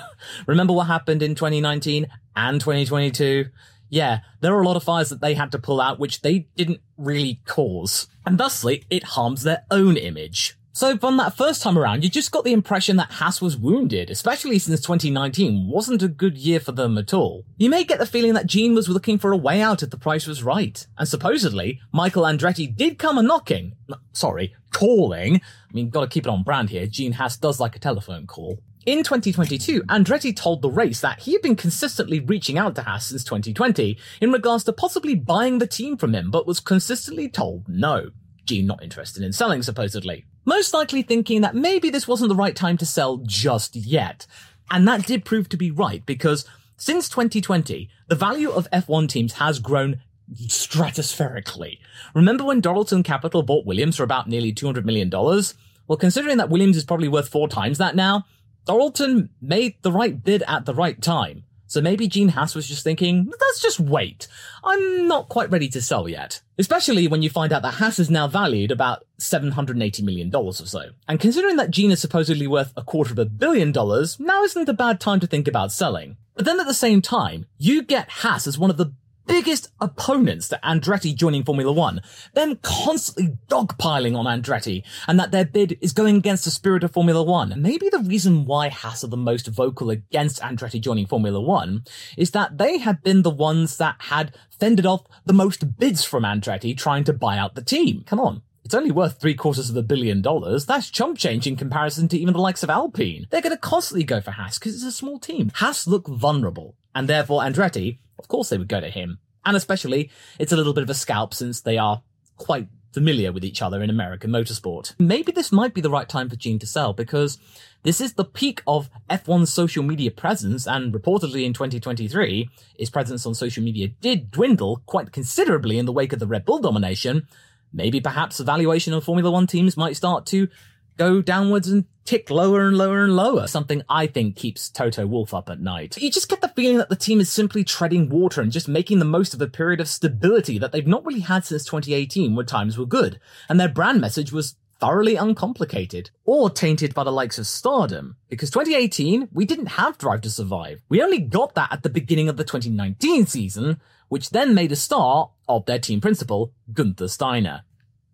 Remember 0.48 0.74
what 0.74 0.88
happened 0.88 1.22
in 1.22 1.36
2019 1.36 2.08
and 2.36 2.62
2022? 2.62 3.48
Yeah, 3.90 4.20
there 4.40 4.56
are 4.56 4.62
a 4.62 4.68
lot 4.68 4.78
of 4.78 4.84
fires 4.84 5.10
that 5.10 5.20
they 5.20 5.34
had 5.34 5.52
to 5.52 5.60
pull 5.60 5.82
out 5.82 6.00
which 6.00 6.22
they 6.22 6.48
didn't 6.56 6.80
really 6.98 7.42
cause, 7.46 8.08
and 8.26 8.38
thusly 8.38 8.86
it 8.90 9.04
harms 9.04 9.44
their 9.44 9.66
own 9.70 9.98
image. 9.98 10.58
So 10.74 10.98
from 10.98 11.18
that 11.18 11.36
first 11.36 11.62
time 11.62 11.78
around, 11.78 12.04
you 12.04 12.10
just 12.10 12.32
got 12.32 12.46
the 12.46 12.54
impression 12.54 12.96
that 12.96 13.12
Haas 13.12 13.42
was 13.42 13.58
wounded, 13.58 14.10
especially 14.10 14.58
since 14.58 14.80
2019 14.80 15.68
wasn't 15.70 16.02
a 16.02 16.08
good 16.08 16.38
year 16.38 16.62
for 16.62 16.72
them 16.72 16.98
at 16.98 17.14
all. 17.14 17.44
You 17.58 17.70
may 17.70 17.84
get 17.84 18.00
the 18.00 18.06
feeling 18.06 18.34
that 18.36 18.46
Gene 18.46 18.74
was 18.74 18.88
looking 18.88 19.18
for 19.18 19.34
a 19.34 19.38
way 19.38 19.62
out 19.62 19.84
if 19.84 19.90
the 19.90 19.98
price 19.98 20.26
was 20.26 20.44
right. 20.44 20.88
And 20.98 21.08
supposedly, 21.08 21.82
Michael 21.92 22.24
Andretti 22.24 22.74
did 22.74 22.98
come 22.98 23.18
a 23.18 23.22
knocking. 23.22 23.74
Sorry, 24.14 24.56
calling. 24.72 25.36
I 25.38 25.74
mean, 25.74 25.90
gotta 25.90 26.08
keep 26.08 26.26
it 26.26 26.30
on 26.30 26.44
brand 26.44 26.70
here. 26.70 26.88
Gene 26.88 27.14
Haas 27.14 27.36
does 27.36 27.60
like 27.60 27.76
a 27.76 27.80
telephone 27.80 28.26
call. 28.26 28.60
In 28.86 29.04
2022, 29.04 29.84
Andretti 29.84 30.34
told 30.34 30.62
the 30.62 30.72
race 30.72 31.02
that 31.02 31.20
he 31.20 31.34
had 31.34 31.42
been 31.42 31.58
consistently 31.58 32.22
reaching 32.22 32.58
out 32.58 32.76
to 32.76 32.82
Haas 32.84 33.08
since 33.08 33.26
2020 33.26 33.98
in 34.22 34.32
regards 34.32 34.64
to 34.64 34.74
possibly 34.74 35.16
buying 35.16 35.58
the 35.58 35.68
team 35.68 35.98
from 35.98 36.16
him, 36.16 36.32
but 36.32 36.48
was 36.48 36.62
consistently 36.62 37.28
told 37.28 37.68
no. 37.68 38.12
Gene 38.46 38.66
not 38.66 38.82
interested 38.82 39.22
in 39.22 39.34
selling, 39.34 39.62
supposedly. 39.62 40.26
Most 40.46 40.74
likely 40.74 41.02
thinking 41.02 41.42
that 41.42 41.56
maybe 41.56 41.90
this 41.90 42.08
wasn't 42.08 42.30
the 42.30 42.36
right 42.36 42.56
time 42.56 42.78
to 42.78 42.86
sell 42.86 43.18
just 43.18 43.76
yet. 43.76 44.26
And 44.70 44.88
that 44.88 45.06
did 45.06 45.26
prove 45.26 45.50
to 45.50 45.58
be 45.58 45.70
right 45.72 46.06
because 46.06 46.46
since 46.78 47.10
2020, 47.10 47.90
the 48.08 48.16
value 48.16 48.50
of 48.50 48.70
F1 48.72 49.08
teams 49.08 49.34
has 49.34 49.60
grown 49.60 50.02
stratospherically. 50.34 51.78
Remember 52.16 52.44
when 52.44 52.62
Dorilton 52.62 53.04
Capital 53.04 53.44
bought 53.44 53.66
Williams 53.66 53.98
for 53.98 54.04
about 54.04 54.28
nearly 54.28 54.54
$200 54.54 54.86
million? 54.86 55.10
Well, 55.12 55.98
considering 55.98 56.38
that 56.38 56.50
Williams 56.50 56.78
is 56.78 56.86
probably 56.86 57.10
worth 57.10 57.28
four 57.30 57.48
times 57.48 57.78
that 57.78 57.96
now, 57.96 58.26
Dorilton 58.66 59.30
made 59.42 59.76
the 59.82 59.92
right 59.92 60.24
bid 60.24 60.44
at 60.48 60.66
the 60.66 60.74
right 60.74 61.02
time. 61.02 61.44
So 61.72 61.80
maybe 61.80 62.10
Gene 62.10 62.28
Haas 62.28 62.54
was 62.54 62.68
just 62.68 62.84
thinking, 62.84 63.32
let's 63.32 63.62
just 63.62 63.80
wait. 63.80 64.28
I'm 64.62 65.08
not 65.08 65.30
quite 65.30 65.50
ready 65.50 65.70
to 65.70 65.82
sell 65.82 66.10
yet. 66.10 66.42
Especially 66.58 67.08
when 67.08 67.22
you 67.22 67.30
find 67.30 67.54
out 67.54 67.62
that 67.62 67.76
Haas 67.76 67.98
is 67.98 68.10
now 68.10 68.28
valued 68.28 68.72
about 68.72 69.06
$780 69.22 70.04
million 70.04 70.36
or 70.36 70.52
so. 70.52 70.90
And 71.08 71.18
considering 71.18 71.56
that 71.56 71.72
Gene 71.72 71.92
is 71.92 72.02
supposedly 72.02 72.46
worth 72.46 72.74
a 72.76 72.84
quarter 72.84 73.14
of 73.14 73.20
a 73.20 73.26
billion 73.26 73.72
dollars, 73.72 74.20
now 74.20 74.44
isn't 74.44 74.68
a 74.68 74.74
bad 74.74 75.00
time 75.00 75.22
to 75.22 75.28
think 75.28 75.48
about 75.48 75.72
selling. 75.72 76.18
But 76.36 76.44
then 76.44 76.60
at 76.60 76.68
the 76.68 76.74
same 76.74 77.02
time, 77.02 77.46
you 77.58 77.84
get 77.84 78.10
Haas 78.10 78.48
as 78.48 78.60
one 78.60 78.70
of 78.70 78.76
the 78.76 78.94
biggest 79.28 79.70
opponents 79.80 80.50
to 80.50 80.60
Andretti 80.64 81.16
joining 81.16 81.44
Formula 81.44 81.72
One, 81.72 82.02
them 82.34 82.58
constantly 82.62 83.38
dogpiling 83.48 84.18
on 84.18 84.26
Andretti, 84.26 84.84
and 85.08 85.20
that 85.20 85.32
their 85.32 85.46
bid 85.46 85.78
is 85.82 85.94
going 85.94 86.18
against 86.18 86.46
the 86.46 86.52
spirit 86.52 86.84
of 86.84 86.94
Formula 86.94 87.24
One. 87.24 87.54
Maybe 87.58 87.90
the 87.90 88.00
reason 88.00 88.46
why 88.46 88.70
Haas 88.70 89.04
are 89.04 89.08
the 89.08 89.18
most 89.18 89.48
vocal 89.48 89.90
against 89.90 90.42
Andretti 90.42 90.82
joining 90.82 91.08
Formula 91.08 91.40
One 91.40 91.84
is 92.18 92.32
that 92.32 92.58
they 92.58 92.78
had 92.78 93.04
been 93.04 93.22
the 93.22 93.30
ones 93.30 93.78
that 93.78 93.96
had 94.00 94.36
fended 94.60 94.86
off 94.86 95.06
the 95.26 95.34
most 95.34 95.78
bids 95.78 96.04
from 96.04 96.24
Andretti 96.24 96.78
trying 96.78 97.04
to 97.06 97.14
buy 97.14 97.38
out 97.38 97.56
the 97.56 97.64
team. 97.64 98.04
Come 98.06 98.20
on. 98.20 98.42
It's 98.64 98.76
only 98.76 98.92
worth 98.92 99.20
three 99.20 99.34
quarters 99.34 99.70
of 99.70 99.76
a 99.76 99.82
billion 99.82 100.22
dollars. 100.22 100.66
That's 100.66 100.90
chump 100.90 101.18
change 101.18 101.48
in 101.48 101.56
comparison 101.56 102.08
to 102.10 102.18
even 102.18 102.34
the 102.34 102.40
likes 102.40 102.64
of 102.64 102.70
Alpine. 102.70 103.28
They're 103.30 103.42
going 103.42 103.56
to 103.56 103.60
constantly 103.60 104.04
go 104.04 104.22
for 104.22 104.32
Haas 104.32 104.60
because 104.60 104.76
it's 104.76 104.84
a 104.84 104.92
small 104.92 105.20
team. 105.20 105.52
Haas 105.56 105.88
look 105.88 106.08
vulnerable, 106.08 106.76
and 106.94 107.10
therefore 107.10 107.42
Andretti 107.42 107.98
of 108.22 108.28
course 108.28 108.50
they 108.50 108.58
would 108.58 108.68
go 108.68 108.80
to 108.80 108.90
him. 108.90 109.20
And 109.46 109.58
especially, 109.58 110.12
it's 110.40 110.52
a 110.52 110.56
little 110.56 110.74
bit 110.74 110.84
of 110.84 110.90
a 110.90 110.94
scalp 110.94 111.34
since 111.34 111.62
they 111.62 111.78
are 111.78 112.04
quite 112.38 112.68
familiar 112.94 113.32
with 113.32 113.46
each 113.46 113.62
other 113.62 113.82
in 113.82 113.90
American 113.90 114.32
motorsport. 114.32 114.94
Maybe 115.00 115.32
this 115.32 115.52
might 115.52 115.74
be 115.74 115.82
the 115.82 115.90
right 115.90 116.08
time 116.08 116.30
for 116.30 116.36
Gene 116.36 116.60
to 116.60 116.68
sell 116.68 116.94
because 116.94 117.38
this 117.84 118.02
is 118.02 118.14
the 118.14 118.26
peak 118.26 118.62
of 118.68 118.90
F1's 119.10 119.52
social 119.52 119.84
media 119.84 120.12
presence 120.12 120.68
and 120.68 120.94
reportedly 120.94 121.46
in 121.46 121.54
2023, 121.54 122.50
his 122.78 122.90
presence 122.90 123.26
on 123.26 123.34
social 123.34 123.64
media 123.64 123.88
did 123.88 124.30
dwindle 124.30 124.84
quite 124.86 125.12
considerably 125.12 125.78
in 125.78 125.86
the 125.86 125.94
wake 125.94 126.14
of 126.14 126.20
the 126.20 126.28
Red 126.28 126.46
Bull 126.46 126.60
domination. 126.60 127.28
Maybe 127.74 128.02
perhaps 128.02 128.38
the 128.38 128.44
valuation 128.44 128.94
of 128.94 129.04
Formula 129.04 129.32
One 129.32 129.48
teams 129.48 129.78
might 129.78 129.96
start 129.96 130.26
to 130.28 130.50
go 130.98 131.22
downwards 131.22 131.68
and 131.68 131.86
tick 132.06 132.30
lower 132.30 132.68
and 132.68 132.78
lower 132.78 133.04
and 133.04 133.16
lower. 133.16 133.48
Something 133.48 133.84
I 133.88 134.08
think 134.08 134.36
keeps 134.36 134.70
Toto 134.70 135.06
Wolff 135.06 135.34
up 135.34 135.50
at 135.50 135.60
night. 135.60 135.98
You 135.98 136.12
just 136.12 136.30
get 136.30 136.42
the 136.42 136.50
feeling 136.50 136.78
that 136.78 136.90
the 136.90 136.96
team 136.96 137.20
is 137.20 137.32
simply 137.32 137.64
treading 137.64 138.10
water 138.10 138.42
and 138.42 138.52
just 138.52 138.68
making 138.68 139.00
the 139.00 139.06
most 139.06 139.34
of 139.34 139.42
a 139.42 139.48
period 139.48 139.80
of 139.80 139.88
stability 139.88 140.58
that 140.58 140.72
they've 140.72 140.88
not 140.88 141.06
really 141.06 141.22
had 141.22 141.46
since 141.46 141.64
2018 141.66 142.36
when 142.36 142.46
times 142.46 142.78
were 142.78 142.86
good. 142.86 143.20
And 143.48 143.60
their 143.60 143.70
brand 143.70 144.02
message 144.02 144.32
was 144.32 144.56
thoroughly 144.82 145.16
uncomplicated 145.16 146.10
or 146.26 146.50
tainted 146.50 146.94
by 146.94 147.04
the 147.04 147.12
likes 147.12 147.38
of 147.38 147.46
stardom. 147.48 148.18
Because 148.30 148.50
2018, 148.50 149.30
we 149.32 149.46
didn't 149.46 149.68
have 149.68 149.98
Drive 149.98 150.22
to 150.22 150.30
Survive. 150.30 150.82
We 150.90 151.02
only 151.02 151.20
got 151.20 151.54
that 151.56 151.72
at 151.72 151.84
the 151.84 151.90
beginning 151.90 152.28
of 152.28 152.38
the 152.38 152.44
2019 152.44 153.28
season, 153.28 153.80
which 154.10 154.32
then 154.32 154.56
made 154.56 154.72
a 154.72 154.76
start 154.76 155.30
of 155.48 155.66
their 155.66 155.80
team 155.80 156.02
principal, 156.02 156.52
Guenther 156.74 157.10
Steiner. 157.10 157.62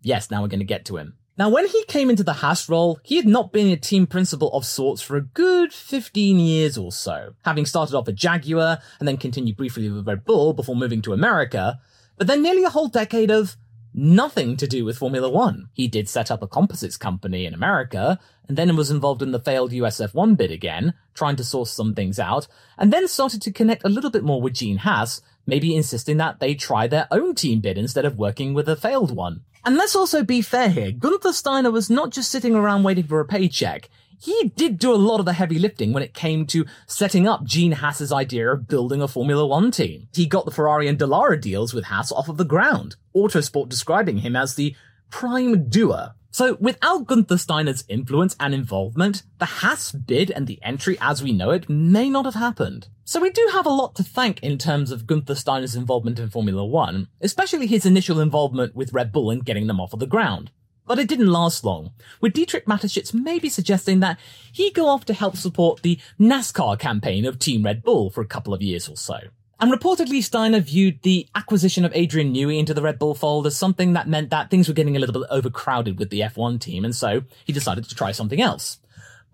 Yes, 0.02 0.30
now 0.30 0.42
we're 0.42 0.48
going 0.48 0.60
to 0.60 0.66
get 0.66 0.84
to 0.84 0.98
him. 0.98 1.16
Now, 1.38 1.48
when 1.50 1.68
he 1.68 1.84
came 1.84 2.10
into 2.10 2.24
the 2.24 2.32
Haas 2.32 2.68
role, 2.68 2.98
he 3.04 3.14
had 3.14 3.26
not 3.26 3.52
been 3.52 3.68
a 3.68 3.76
team 3.76 4.08
principal 4.08 4.52
of 4.52 4.64
sorts 4.64 5.00
for 5.00 5.16
a 5.16 5.22
good 5.22 5.72
15 5.72 6.40
years 6.40 6.76
or 6.76 6.90
so, 6.90 7.34
having 7.44 7.64
started 7.64 7.94
off 7.94 8.08
at 8.08 8.16
Jaguar 8.16 8.78
and 8.98 9.06
then 9.06 9.16
continued 9.16 9.56
briefly 9.56 9.88
with 9.88 10.04
Red 10.04 10.24
Bull 10.24 10.52
before 10.52 10.74
moving 10.74 11.00
to 11.02 11.12
America, 11.12 11.78
but 12.16 12.26
then 12.26 12.42
nearly 12.42 12.64
a 12.64 12.70
whole 12.70 12.88
decade 12.88 13.30
of 13.30 13.56
nothing 13.94 14.56
to 14.56 14.66
do 14.66 14.84
with 14.84 14.98
Formula 14.98 15.30
One. 15.30 15.68
He 15.74 15.86
did 15.86 16.08
set 16.08 16.32
up 16.32 16.42
a 16.42 16.48
composites 16.48 16.96
company 16.96 17.46
in 17.46 17.54
America, 17.54 18.18
and 18.48 18.58
then 18.58 18.74
was 18.74 18.90
involved 18.90 19.22
in 19.22 19.30
the 19.30 19.38
failed 19.38 19.70
USF1 19.70 20.36
bid 20.36 20.50
again, 20.50 20.94
trying 21.14 21.36
to 21.36 21.44
source 21.44 21.70
some 21.70 21.94
things 21.94 22.18
out, 22.18 22.48
and 22.76 22.92
then 22.92 23.06
started 23.06 23.42
to 23.42 23.52
connect 23.52 23.84
a 23.84 23.88
little 23.88 24.10
bit 24.10 24.24
more 24.24 24.42
with 24.42 24.54
Gene 24.54 24.78
Haas, 24.78 25.20
maybe 25.48 25.74
insisting 25.74 26.18
that 26.18 26.38
they 26.38 26.54
try 26.54 26.86
their 26.86 27.08
own 27.10 27.34
team 27.34 27.60
bid 27.60 27.76
instead 27.76 28.04
of 28.04 28.16
working 28.16 28.54
with 28.54 28.68
a 28.68 28.76
failed 28.76 29.16
one. 29.16 29.40
And 29.64 29.76
let's 29.76 29.96
also 29.96 30.22
be 30.22 30.40
fair 30.42 30.68
here, 30.68 30.92
Guenther 30.92 31.32
Steiner 31.32 31.72
was 31.72 31.90
not 31.90 32.10
just 32.10 32.30
sitting 32.30 32.54
around 32.54 32.84
waiting 32.84 33.04
for 33.04 33.18
a 33.18 33.24
paycheck 33.24 33.88
he 34.20 34.52
did 34.56 34.78
do 34.78 34.92
a 34.92 34.96
lot 34.96 35.20
of 35.20 35.26
the 35.26 35.32
heavy 35.32 35.58
lifting 35.58 35.92
when 35.92 36.02
it 36.02 36.14
came 36.14 36.46
to 36.46 36.66
setting 36.86 37.28
up 37.28 37.44
Gene 37.44 37.72
Haas's 37.72 38.12
idea 38.12 38.50
of 38.52 38.66
building 38.66 39.00
a 39.00 39.08
Formula 39.08 39.46
One 39.46 39.70
team. 39.70 40.08
He 40.12 40.26
got 40.26 40.44
the 40.44 40.50
Ferrari 40.50 40.88
and 40.88 40.98
Dallara 40.98 41.40
deals 41.40 41.72
with 41.72 41.84
Haas 41.84 42.10
off 42.10 42.28
of 42.28 42.36
the 42.36 42.44
ground, 42.44 42.96
Autosport 43.14 43.68
describing 43.68 44.18
him 44.18 44.34
as 44.34 44.54
the 44.54 44.74
prime 45.10 45.68
doer. 45.68 46.14
So 46.30 46.56
without 46.60 47.06
Guenther 47.06 47.38
Steiner's 47.38 47.84
influence 47.88 48.36
and 48.38 48.54
involvement, 48.54 49.22
the 49.38 49.46
Haas 49.46 49.92
bid 49.92 50.30
and 50.30 50.46
the 50.46 50.60
entry 50.62 50.98
as 51.00 51.22
we 51.22 51.32
know 51.32 51.50
it 51.50 51.68
may 51.68 52.10
not 52.10 52.26
have 52.26 52.34
happened. 52.34 52.88
So 53.04 53.20
we 53.20 53.30
do 53.30 53.48
have 53.52 53.64
a 53.64 53.70
lot 53.70 53.94
to 53.96 54.02
thank 54.02 54.42
in 54.42 54.58
terms 54.58 54.90
of 54.90 55.06
Guenther 55.06 55.34
Steiner's 55.34 55.74
involvement 55.74 56.18
in 56.18 56.28
Formula 56.28 56.64
One, 56.64 57.08
especially 57.22 57.66
his 57.66 57.86
initial 57.86 58.20
involvement 58.20 58.74
with 58.74 58.92
Red 58.92 59.10
Bull 59.10 59.30
and 59.30 59.44
getting 59.44 59.66
them 59.66 59.80
off 59.80 59.94
of 59.94 60.00
the 60.00 60.06
ground. 60.06 60.50
But 60.86 60.98
it 60.98 61.08
didn't 61.08 61.26
last 61.26 61.64
long, 61.64 61.92
with 62.20 62.34
Dietrich 62.34 62.66
Mateschitz 62.66 63.14
maybe 63.14 63.48
suggesting 63.48 64.00
that 64.00 64.18
he 64.52 64.70
go 64.70 64.88
off 64.88 65.04
to 65.06 65.14
help 65.14 65.36
support 65.36 65.82
the 65.82 65.98
NASCAR 66.20 66.78
campaign 66.78 67.24
of 67.24 67.38
Team 67.38 67.62
Red 67.62 67.82
Bull 67.82 68.10
for 68.10 68.20
a 68.20 68.26
couple 68.26 68.52
of 68.52 68.62
years 68.62 68.88
or 68.88 68.96
so. 68.96 69.18
And 69.60 69.72
reportedly, 69.72 70.22
Steiner 70.22 70.60
viewed 70.60 71.02
the 71.02 71.26
acquisition 71.34 71.84
of 71.84 71.92
Adrian 71.94 72.32
Newey 72.32 72.58
into 72.58 72.74
the 72.74 72.82
Red 72.82 72.98
Bull 72.98 73.14
fold 73.14 73.44
as 73.46 73.56
something 73.56 73.92
that 73.94 74.06
meant 74.06 74.30
that 74.30 74.50
things 74.50 74.68
were 74.68 74.74
getting 74.74 74.96
a 74.96 75.00
little 75.00 75.20
bit 75.20 75.28
overcrowded 75.30 75.98
with 75.98 76.10
the 76.10 76.20
F1 76.20 76.60
team, 76.60 76.84
and 76.84 76.94
so 76.94 77.22
he 77.44 77.52
decided 77.52 77.84
to 77.84 77.94
try 77.94 78.12
something 78.12 78.40
else. 78.40 78.78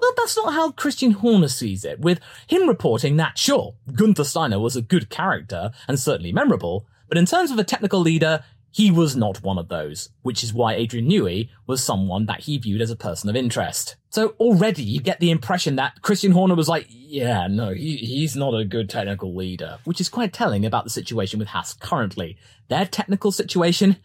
But 0.01 0.15
that's 0.17 0.37
not 0.37 0.55
how 0.55 0.71
Christian 0.71 1.13
Horner 1.13 1.49
sees 1.49 1.85
it, 1.85 2.01
with 2.01 2.21
him 2.47 2.67
reporting 2.67 3.17
that, 3.19 3.37
sure, 3.37 3.75
Guenther 3.91 4.25
Steiner 4.25 4.59
was 4.59 4.77
a 4.77 4.83
good 4.83 5.11
character 5.11 5.73
and 5.87 6.01
certainly 6.01 6.33
memorable, 6.33 6.87
but 7.09 7.19
in 7.19 7.27
terms 7.27 7.51
of 7.51 7.59
a 7.59 7.65
technical 7.65 8.01
leader, 8.01 8.43
he 8.75 8.91
was 8.91 9.15
not 9.15 9.41
one 9.41 9.57
of 9.57 9.69
those, 9.69 10.09
which 10.23 10.43
is 10.43 10.53
why 10.53 10.75
Adrian 10.75 11.09
Newey 11.09 11.49
was 11.65 11.81
someone 11.81 12.27
that 12.27 12.41
he 12.41 12.59
viewed 12.59 12.81
as 12.81 12.91
a 12.91 12.97
person 12.97 13.31
of 13.31 13.37
interest. 13.37 13.95
So 14.11 14.31
already 14.41 14.83
you 14.83 15.01
get 15.01 15.21
the 15.21 15.31
impression 15.31 15.77
that 15.77 16.03
Christian 16.03 16.33
Horner 16.33 16.57
was 16.57 16.69
like, 16.69 16.87
yeah, 16.89 17.47
no, 17.47 17.73
he, 17.73 17.99
he's 17.99 18.35
not 18.35 18.53
a 18.53 18.65
good 18.65 18.91
technical 18.91 19.33
leader, 19.33 19.79
which 19.85 20.01
is 20.01 20.09
quite 20.09 20.33
telling 20.33 20.67
about 20.67 20.83
the 20.83 20.91
situation 20.91 21.39
with 21.39 21.47
Haas 21.47 21.73
currently. 21.75 22.37
Their 22.67 22.85
technical 22.85 23.31
situation 23.31 23.99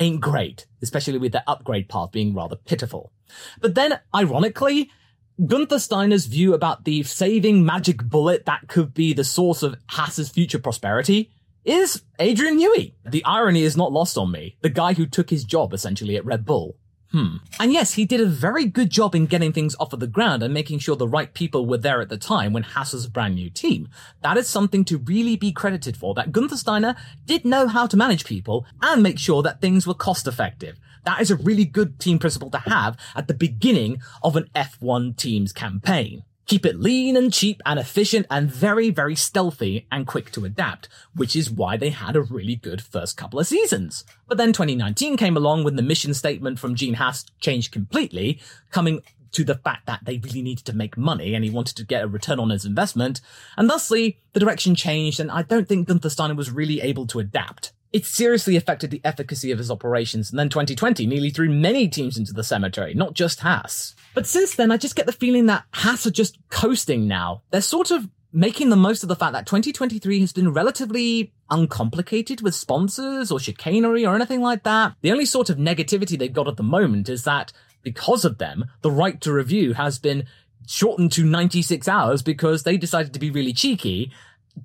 ain't 0.00 0.22
great, 0.22 0.64
especially 0.80 1.18
with 1.18 1.32
their 1.32 1.44
upgrade 1.46 1.90
path 1.90 2.10
being 2.10 2.34
rather 2.34 2.56
pitiful. 2.56 3.12
But 3.60 3.74
then, 3.74 4.00
ironically, 4.14 4.90
Guenther 5.38 5.78
Steiner's 5.78 6.24
view 6.24 6.54
about 6.54 6.84
the 6.84 7.02
saving 7.02 7.62
magic 7.62 8.02
bullet 8.02 8.46
that 8.46 8.68
could 8.68 8.94
be 8.94 9.12
the 9.12 9.24
source 9.24 9.62
of 9.62 9.76
Haas's 9.90 10.30
future 10.30 10.58
prosperity 10.58 11.33
is 11.64 12.02
Adrian 12.18 12.58
Newey. 12.58 12.94
The 13.04 13.24
irony 13.24 13.62
is 13.62 13.76
not 13.76 13.92
lost 13.92 14.18
on 14.18 14.30
me. 14.30 14.56
The 14.60 14.68
guy 14.68 14.94
who 14.94 15.06
took 15.06 15.30
his 15.30 15.44
job 15.44 15.72
essentially 15.72 16.16
at 16.16 16.24
Red 16.24 16.44
Bull. 16.44 16.76
Hmm. 17.14 17.36
And 17.60 17.72
yes, 17.72 17.94
he 17.94 18.06
did 18.06 18.20
a 18.20 18.26
very 18.26 18.66
good 18.66 18.90
job 18.90 19.14
in 19.14 19.26
getting 19.26 19.52
things 19.52 19.76
off 19.78 19.92
of 19.92 20.00
the 20.00 20.08
ground 20.08 20.42
and 20.42 20.52
making 20.52 20.80
sure 20.80 20.96
the 20.96 21.06
right 21.06 21.32
people 21.32 21.64
were 21.64 21.78
there 21.78 22.00
at 22.00 22.08
the 22.08 22.16
time 22.16 22.52
when 22.52 22.64
Haas 22.64 22.92
was 22.92 23.04
a 23.04 23.10
brand 23.10 23.36
new 23.36 23.48
team. 23.48 23.88
That 24.22 24.36
is 24.36 24.48
something 24.48 24.84
to 24.86 24.98
really 24.98 25.36
be 25.36 25.52
credited 25.52 25.96
for, 25.96 26.12
that 26.14 26.32
Guenther 26.32 26.56
Steiner 26.56 26.96
did 27.24 27.44
know 27.44 27.68
how 27.68 27.86
to 27.86 27.96
manage 27.96 28.24
people 28.24 28.66
and 28.82 29.00
make 29.00 29.20
sure 29.20 29.44
that 29.44 29.60
things 29.60 29.86
were 29.86 29.94
cost 29.94 30.26
effective. 30.26 30.80
That 31.04 31.20
is 31.20 31.30
a 31.30 31.36
really 31.36 31.64
good 31.64 32.00
team 32.00 32.18
principle 32.18 32.50
to 32.50 32.58
have 32.58 32.96
at 33.14 33.28
the 33.28 33.34
beginning 33.34 34.02
of 34.24 34.34
an 34.34 34.50
F1 34.56 35.16
team's 35.16 35.52
campaign. 35.52 36.24
Keep 36.46 36.66
it 36.66 36.78
lean 36.78 37.16
and 37.16 37.32
cheap 37.32 37.62
and 37.64 37.78
efficient 37.78 38.26
and 38.30 38.50
very, 38.50 38.90
very 38.90 39.14
stealthy 39.14 39.86
and 39.90 40.06
quick 40.06 40.30
to 40.32 40.44
adapt, 40.44 40.88
which 41.14 41.34
is 41.34 41.50
why 41.50 41.76
they 41.76 41.90
had 41.90 42.16
a 42.16 42.22
really 42.22 42.56
good 42.56 42.82
first 42.82 43.16
couple 43.16 43.40
of 43.40 43.46
seasons. 43.46 44.04
But 44.28 44.36
then 44.36 44.52
2019 44.52 45.16
came 45.16 45.36
along 45.36 45.64
when 45.64 45.76
the 45.76 45.82
mission 45.82 46.12
statement 46.12 46.58
from 46.58 46.74
Gene 46.74 46.94
Haas 46.94 47.24
changed 47.40 47.72
completely, 47.72 48.40
coming 48.70 49.02
to 49.32 49.44
the 49.44 49.56
fact 49.56 49.86
that 49.86 50.04
they 50.04 50.18
really 50.18 50.42
needed 50.42 50.64
to 50.64 50.76
make 50.76 50.96
money 50.96 51.34
and 51.34 51.44
he 51.44 51.50
wanted 51.50 51.76
to 51.76 51.84
get 51.84 52.04
a 52.04 52.08
return 52.08 52.38
on 52.38 52.50
his 52.50 52.64
investment. 52.64 53.20
And 53.56 53.68
thusly, 53.68 54.18
the 54.32 54.40
direction 54.40 54.74
changed 54.74 55.20
and 55.20 55.30
I 55.30 55.42
don't 55.42 55.68
think 55.68 55.88
Guenther 55.88 56.10
Steiner 56.10 56.34
was 56.34 56.50
really 56.50 56.80
able 56.80 57.06
to 57.08 57.18
adapt. 57.18 57.72
It 57.94 58.04
seriously 58.04 58.56
affected 58.56 58.90
the 58.90 59.00
efficacy 59.04 59.52
of 59.52 59.58
his 59.58 59.70
operations, 59.70 60.30
and 60.30 60.36
then 60.36 60.48
2020 60.48 61.06
nearly 61.06 61.30
threw 61.30 61.48
many 61.48 61.86
teams 61.86 62.18
into 62.18 62.32
the 62.32 62.42
cemetery, 62.42 62.92
not 62.92 63.14
just 63.14 63.38
Haas. 63.38 63.94
But 64.14 64.26
since 64.26 64.56
then, 64.56 64.72
I 64.72 64.78
just 64.78 64.96
get 64.96 65.06
the 65.06 65.12
feeling 65.12 65.46
that 65.46 65.62
Haas 65.72 66.04
are 66.04 66.10
just 66.10 66.36
coasting 66.50 67.06
now. 67.06 67.42
They're 67.52 67.60
sort 67.60 67.92
of 67.92 68.08
making 68.32 68.70
the 68.70 68.76
most 68.76 69.04
of 69.04 69.08
the 69.08 69.14
fact 69.14 69.34
that 69.34 69.46
2023 69.46 70.18
has 70.18 70.32
been 70.32 70.52
relatively 70.52 71.32
uncomplicated 71.50 72.40
with 72.40 72.56
sponsors 72.56 73.30
or 73.30 73.38
chicanery 73.38 74.04
or 74.04 74.16
anything 74.16 74.40
like 74.40 74.64
that. 74.64 74.96
The 75.02 75.12
only 75.12 75.24
sort 75.24 75.48
of 75.48 75.56
negativity 75.56 76.18
they've 76.18 76.32
got 76.32 76.48
at 76.48 76.56
the 76.56 76.64
moment 76.64 77.08
is 77.08 77.22
that 77.22 77.52
because 77.84 78.24
of 78.24 78.38
them, 78.38 78.64
the 78.82 78.90
right 78.90 79.20
to 79.20 79.32
review 79.32 79.74
has 79.74 80.00
been 80.00 80.26
shortened 80.66 81.12
to 81.12 81.24
96 81.24 81.86
hours 81.86 82.22
because 82.22 82.64
they 82.64 82.76
decided 82.76 83.12
to 83.12 83.20
be 83.20 83.30
really 83.30 83.52
cheeky 83.52 84.10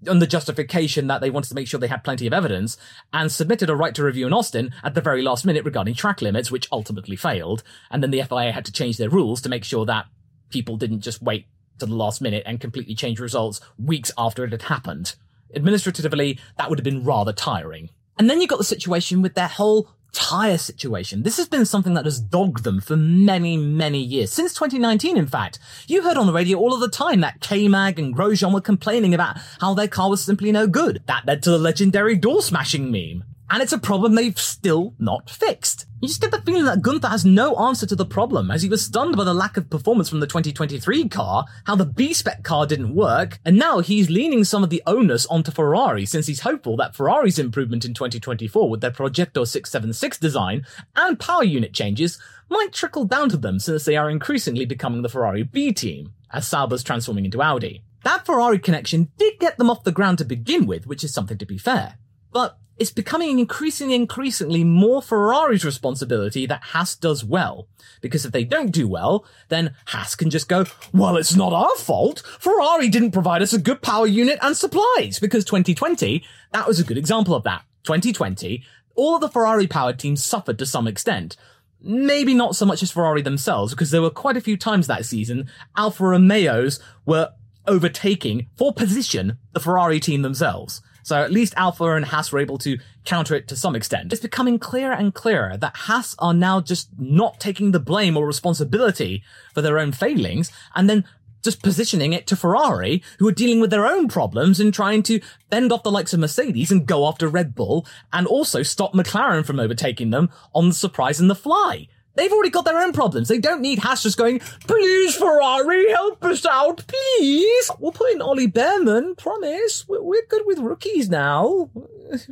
on 0.08 0.20
the 0.20 0.28
justification 0.28 1.08
that 1.08 1.22
they 1.22 1.30
wanted 1.30 1.50
to 1.50 1.56
make 1.56 1.68
sure 1.68 1.80
they 1.80 1.88
had 1.88 2.04
plenty 2.04 2.28
of 2.28 2.34
evidence 2.34 2.78
and 3.12 3.32
submitted 3.32 3.70
a 3.70 3.76
right 3.76 3.96
to 3.96 4.04
review 4.04 4.28
in 4.28 4.34
Austin 4.34 4.74
at 4.84 4.94
the 4.94 5.02
very 5.02 5.22
last 5.22 5.46
minute 5.46 5.66
regarding 5.66 5.96
track 5.96 6.22
limits, 6.22 6.52
which 6.52 6.68
ultimately 6.72 7.16
failed. 7.16 7.64
And 7.90 8.04
then 8.04 8.12
the 8.12 8.24
FIA 8.24 8.52
had 8.52 8.66
to 8.66 8.72
change 8.72 8.98
their 8.98 9.10
rules 9.10 9.42
to 9.42 9.50
make 9.50 9.64
sure 9.64 9.86
that 9.86 10.06
people 10.50 10.78
didn't 10.78 11.02
just 11.02 11.22
wait 11.22 11.48
to 11.80 11.86
the 11.86 11.96
last 11.96 12.22
minute 12.22 12.44
and 12.46 12.60
completely 12.60 12.96
change 12.96 13.20
results 13.20 13.62
weeks 13.78 14.12
after 14.18 14.44
it 14.44 14.52
had 14.52 14.64
happened. 14.64 15.16
Administratively, 15.56 16.40
that 16.58 16.70
would 16.70 16.80
have 16.80 16.84
been 16.84 17.04
rather 17.04 17.34
tiring. 17.34 17.90
And 18.18 18.30
then 18.30 18.42
you 18.42 18.48
got 18.48 18.58
the 18.58 18.66
situation 18.66 19.22
with 19.22 19.34
their 19.34 19.48
whole 19.48 19.90
tire 20.12 20.58
situation. 20.58 21.24
This 21.24 21.38
has 21.38 21.48
been 21.48 21.66
something 21.66 21.94
that 21.94 22.06
has 22.06 22.20
dogged 22.20 22.64
them 22.64 22.82
for 22.82 22.96
many, 22.96 23.58
many 23.58 24.00
years. 24.00 24.32
Since 24.32 24.54
2019, 24.54 25.18
in 25.18 25.28
fact. 25.28 25.60
You 25.88 26.04
heard 26.04 26.18
on 26.18 26.28
the 26.28 26.34
radio 26.34 26.58
all 26.58 26.74
of 26.74 26.80
the 26.80 26.90
time 26.90 27.22
that 27.22 27.42
K-Mag 27.42 28.00
and 28.00 28.16
Grosjean 28.16 28.54
were 28.54 28.62
complaining 28.62 29.14
about 29.14 29.38
how 29.60 29.74
their 29.74 29.88
car 29.88 30.10
was 30.10 30.24
simply 30.24 30.52
no 30.52 30.68
good. 30.68 31.02
That 31.06 31.26
led 31.26 31.44
to 31.44 31.52
the 31.52 31.60
legendary 31.60 32.16
door 32.16 32.42
smashing 32.42 32.92
meme 32.92 33.24
and 33.50 33.62
it's 33.62 33.74
a 33.74 33.78
problem 33.78 34.16
they've 34.16 34.40
still 34.40 34.94
not 35.00 35.30
fixed. 35.30 35.86
You 36.02 36.08
just 36.08 36.22
get 36.22 36.32
the 36.32 36.42
feeling 36.42 36.66
that 36.66 36.82
Guenther 36.82 37.10
has 37.10 37.26
no 37.26 37.56
answer 37.58 37.86
to 37.86 37.96
the 37.96 38.06
problem, 38.06 38.52
as 38.52 38.62
he 38.62 38.70
was 38.70 38.86
stunned 38.86 39.18
by 39.18 39.26
the 39.26 39.34
lack 39.34 39.58
of 39.58 39.70
performance 39.70 40.08
from 40.08 40.22
the 40.22 40.28
2023 40.28 41.10
car, 41.10 41.46
how 41.66 41.76
the 41.76 41.86
B-spec 41.86 42.44
car 42.44 42.66
didn't 42.66 42.96
work, 42.96 43.40
and 43.44 43.58
now 43.58 43.80
he's 43.80 44.10
leaning 44.10 44.44
some 44.44 44.64
of 44.64 44.70
the 44.70 44.84
onus 44.88 45.26
onto 45.26 45.52
Ferrari 45.52 46.06
since 46.06 46.28
he's 46.28 46.42
hopeful 46.42 46.78
that 46.78 46.96
Ferrari's 46.96 47.40
improvement 47.40 47.84
in 47.84 47.94
2024 47.94 48.70
with 48.70 48.82
their 48.82 48.92
Progetto 48.92 49.46
676 49.46 50.18
design 50.20 50.66
and 50.96 51.20
power 51.20 51.44
unit 51.44 51.74
changes 51.74 52.20
might 52.50 52.72
trickle 52.72 53.06
down 53.06 53.30
to 53.30 53.38
them 53.38 53.60
since 53.60 53.84
they 53.84 53.96
are 53.96 54.10
increasingly 54.10 54.66
becoming 54.66 55.02
the 55.02 55.10
Ferrari 55.10 55.44
B 55.44 55.74
team, 55.74 56.14
as 56.32 56.48
Sauber's 56.48 56.84
transforming 56.84 57.26
into 57.26 57.42
Audi. 57.42 57.84
That 58.04 58.26
Ferrari 58.26 58.60
connection 58.60 59.12
did 59.18 59.40
get 59.40 59.58
them 59.58 59.70
off 59.70 59.84
the 59.84 59.92
ground 59.92 60.20
to 60.20 60.26
begin 60.26 60.66
with, 60.66 60.88
which 60.88 61.04
is 61.04 61.14
something 61.14 61.38
to 61.38 61.46
be 61.46 61.58
fair. 61.58 61.98
But 62.32 62.58
it's 62.80 62.92
becoming 62.92 63.40
increasingly, 63.40 63.96
increasingly 63.96 64.64
more 64.64 65.02
Ferrari's 65.02 65.66
responsibility 65.66 66.46
that 66.46 66.64
Haas 66.64 66.96
does 66.96 67.24
well. 67.24 67.68
Because 68.02 68.26
if 68.26 68.32
they 68.32 68.46
don't 68.46 68.72
do 68.72 68.88
well, 68.88 69.26
then 69.50 69.76
Haas 69.88 70.16
can 70.16 70.30
just 70.30 70.48
go, 70.48 70.66
well, 70.94 71.18
it's 71.18 71.36
not 71.36 71.52
our 71.52 71.76
fault. 71.76 72.24
Ferrari 72.40 72.88
didn't 72.88 73.12
provide 73.12 73.42
us 73.42 73.52
a 73.52 73.60
good 73.60 73.82
power 73.82 74.08
unit 74.08 74.40
and 74.42 74.56
supplies. 74.56 75.20
Because 75.20 75.44
2020, 75.44 76.24
that 76.54 76.68
was 76.68 76.80
a 76.80 76.86
good 76.86 76.98
example 76.98 77.36
of 77.36 77.44
that. 77.44 77.64
2020, 77.84 78.64
all 78.96 79.16
of 79.16 79.22
the 79.22 79.30
Ferrari 79.30 79.68
powered 79.68 80.00
teams 80.00 80.24
suffered 80.24 80.58
to 80.60 80.66
some 80.66 80.88
extent. 80.88 81.36
Maybe 81.82 82.34
not 82.34 82.56
so 82.56 82.66
much 82.66 82.82
as 82.82 82.92
Ferrari 82.92 83.22
themselves, 83.22 83.74
because 83.74 83.92
there 83.92 84.02
were 84.02 84.10
quite 84.10 84.38
a 84.38 84.42
few 84.42 84.58
times 84.58 84.88
that 84.88 85.06
season 85.06 85.50
Alfa 85.78 86.04
Romeos 86.04 86.80
were 87.06 87.32
overtaking 87.68 88.48
for 88.58 88.74
position 88.74 89.38
the 89.54 89.60
Ferrari 89.60 90.00
team 90.00 90.22
themselves. 90.22 90.82
So 91.10 91.24
at 91.24 91.32
least 91.32 91.56
Alfa 91.58 91.96
and 91.96 92.06
Haas 92.06 92.32
were 92.32 92.38
able 92.38 92.60
to 92.60 92.78
counter 93.04 93.34
it 93.34 93.48
to 93.48 93.56
some 93.56 93.76
extent. 93.76 94.14
It's 94.14 94.22
becoming 94.22 94.60
clearer 94.60 94.94
and 94.94 95.12
clearer 95.12 95.58
that 95.58 95.76
Haas 95.76 96.16
are 96.20 96.36
now 96.36 96.62
just 96.62 96.90
not 97.00 97.40
taking 97.40 97.72
the 97.72 97.80
blame 97.80 98.16
or 98.16 98.28
responsibility 98.28 99.24
for 99.56 99.64
their 99.64 99.80
own 99.80 99.92
failings 99.92 100.52
and 100.76 100.88
then 100.88 101.04
just 101.44 101.64
positioning 101.64 102.14
it 102.14 102.28
to 102.28 102.36
Ferrari, 102.36 103.02
who 103.18 103.28
are 103.28 103.32
dealing 103.32 103.60
with 103.60 103.72
their 103.72 103.88
own 103.88 104.08
problems 104.08 104.60
and 104.60 104.72
trying 104.72 105.02
to 105.02 105.20
fend 105.50 105.72
off 105.72 105.82
the 105.82 105.92
likes 105.92 106.14
of 106.14 106.20
Mercedes 106.20 106.70
and 106.70 106.86
go 106.86 107.08
after 107.08 107.28
Red 107.28 107.56
Bull 107.56 107.88
and 108.14 108.28
also 108.28 108.62
stop 108.62 108.94
McLaren 108.94 109.44
from 109.44 109.60
overtaking 109.60 110.12
them 110.12 110.30
on 110.54 110.68
the 110.68 110.76
surprise 110.76 111.20
and 111.20 111.30
the 111.30 111.34
fly. 111.34 111.88
They've 112.20 112.34
already 112.34 112.50
got 112.50 112.66
their 112.66 112.82
own 112.82 112.92
problems. 112.92 113.30
They 113.30 113.38
don't 113.38 113.62
need 113.62 113.80
Haas 113.80 114.04
just 114.04 114.18
going, 114.18 114.40
please, 114.68 115.16
Ferrari, 115.16 115.90
help 115.90 116.22
us 116.26 116.46
out, 116.46 116.84
please. 116.86 117.72
We'll 117.80 117.94
put 117.94 118.12
in 118.12 118.22
Ollie 118.22 118.46
Bearman, 118.46 119.16
promise. 119.16 119.88
We're, 119.88 120.04
we're 120.04 120.26
good 120.28 120.42
with 120.46 120.60
rookies 120.60 121.10
now. 121.10 121.70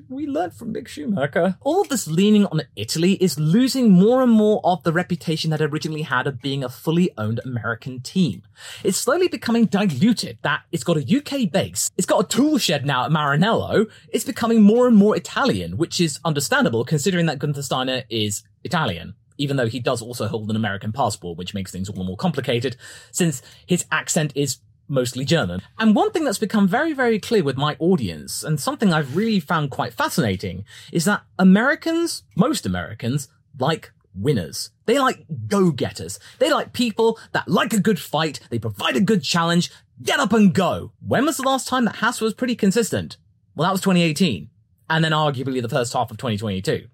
We 0.10 0.27
learned 0.27 0.56
from 0.56 0.74
Mick 0.74 0.89
Schumacher. 0.89 1.58
All 1.62 1.79
of 1.79 1.88
this 1.88 2.06
leaning 2.06 2.48
on 2.48 2.63
Italy 2.75 3.13
is 3.13 3.39
losing 3.39 3.91
more 3.91 4.22
and 4.22 4.32
more 4.32 4.60
of 4.65 4.84
the 4.84 4.91
reputation 4.91 5.51
that 5.51 5.62
it 5.62 5.72
originally 5.72 6.01
had 6.01 6.27
of 6.27 6.41
being 6.41 6.65
a 6.65 6.70
fully 6.70 7.12
owned 7.17 7.39
American 7.46 8.01
team. 8.01 8.41
It's 8.84 8.98
slowly 8.98 9.29
becoming 9.29 9.67
diluted 9.67 10.38
that 10.41 10.63
it's 10.74 10.84
got 10.84 10.98
a 10.98 11.17
UK 11.17 11.50
base. 11.50 11.91
It's 11.96 12.08
got 12.08 12.25
a 12.25 12.27
tool 12.27 12.58
shed 12.58 12.86
now 12.86 13.06
at 13.06 13.12
Maranello. 13.12 13.89
It's 14.10 14.25
becoming 14.25 14.63
more 14.63 14.86
and 14.86 14.98
more 14.98 15.15
Italian, 15.15 15.77
which 15.77 16.01
is 16.01 16.20
understandable 16.25 16.84
considering 16.84 17.27
that 17.27 17.39
Guenther 17.39 17.63
Steiner 17.63 18.03
is 18.10 18.44
Italian 18.65 19.15
even 19.38 19.58
though 19.58 19.67
he 19.67 19.79
does 19.79 20.01
also 20.01 20.27
hold 20.27 20.50
an 20.50 20.56
American 20.56 20.91
passport, 20.91 21.38
which 21.38 21.53
makes 21.53 21.72
things 21.72 21.89
all 21.89 21.96
the 21.96 22.03
more 22.03 22.17
complicated, 22.17 22.75
since 23.12 23.41
his 23.65 23.86
accent 23.91 24.32
is 24.36 24.58
mostly 24.88 25.25
German. 25.25 25.62
And 25.77 25.96
one 25.96 26.12
thing 26.12 26.24
that's 26.24 26.38
become 26.38 26.67
very, 26.67 26.94
very 26.94 27.20
clear 27.20 27.44
with 27.44 27.58
my 27.58 27.75
audience, 27.79 28.44
and 28.44 28.60
something 28.60 28.94
I've 28.94 29.15
really 29.15 29.39
found 29.39 29.72
quite 29.72 29.94
fascinating, 29.94 30.65
is 30.91 31.06
that 31.06 31.24
Americans, 31.38 32.24
most 32.36 32.65
Americans, 32.65 33.27
like 33.59 33.92
winners. 34.14 34.72
They 34.85 35.00
like 35.00 35.25
go-getters. 35.48 36.20
They 36.40 36.51
like 36.51 36.74
people 36.74 37.20
that 37.33 37.48
like 37.48 37.74
a 37.74 37.79
good 37.79 38.00
fight, 38.00 38.40
they 38.50 38.59
provide 38.59 38.96
a 38.96 39.01
good 39.01 39.24
challenge, 39.24 39.72
get 40.01 40.20
up 40.20 40.33
and 40.33 40.53
go. 40.53 40.92
When 41.05 41.25
was 41.25 41.38
the 41.38 41.44
last 41.44 41.68
time 41.68 41.85
that 41.85 41.98
Haas 41.98 42.22
was 42.22 42.33
pretty 42.33 42.55
consistent? 42.55 43.18
Well, 43.55 43.68
that 43.68 43.74
was 43.74 43.81
2018 43.81 44.50
and 44.90 45.04
then 45.04 45.12
arguably 45.12 45.62
the 45.62 45.70
first 45.70 45.94
half 45.94 46.12
of 46.12 46.18
2022. 46.18 46.88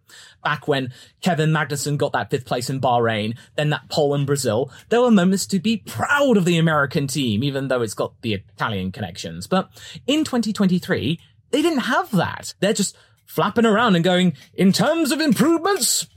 Back 0.43 0.67
when 0.67 0.93
Kevin 1.21 1.51
Magnussen 1.51 1.97
got 1.97 2.13
that 2.13 2.29
fifth 2.29 2.45
place 2.45 2.69
in 2.69 2.81
Bahrain, 2.81 3.37
then 3.55 3.69
that 3.69 3.89
pole 3.89 4.13
in 4.15 4.25
Brazil, 4.25 4.71
there 4.89 5.01
were 5.01 5.11
moments 5.11 5.45
to 5.47 5.59
be 5.59 5.77
proud 5.77 6.37
of 6.37 6.45
the 6.45 6.57
American 6.57 7.07
team, 7.07 7.43
even 7.43 7.67
though 7.67 7.81
it's 7.81 7.93
got 7.93 8.13
the 8.21 8.33
Italian 8.33 8.91
connections. 8.91 9.47
But 9.47 9.69
in 10.07 10.23
2023, 10.23 11.19
they 11.51 11.61
didn't 11.61 11.79
have 11.79 12.11
that. 12.11 12.53
They're 12.59 12.73
just 12.73 12.97
flapping 13.25 13.65
around 13.65 13.95
and 13.95 14.03
going, 14.03 14.33
in 14.53 14.71
terms 14.71 15.11
of 15.11 15.21
improvements, 15.21 16.07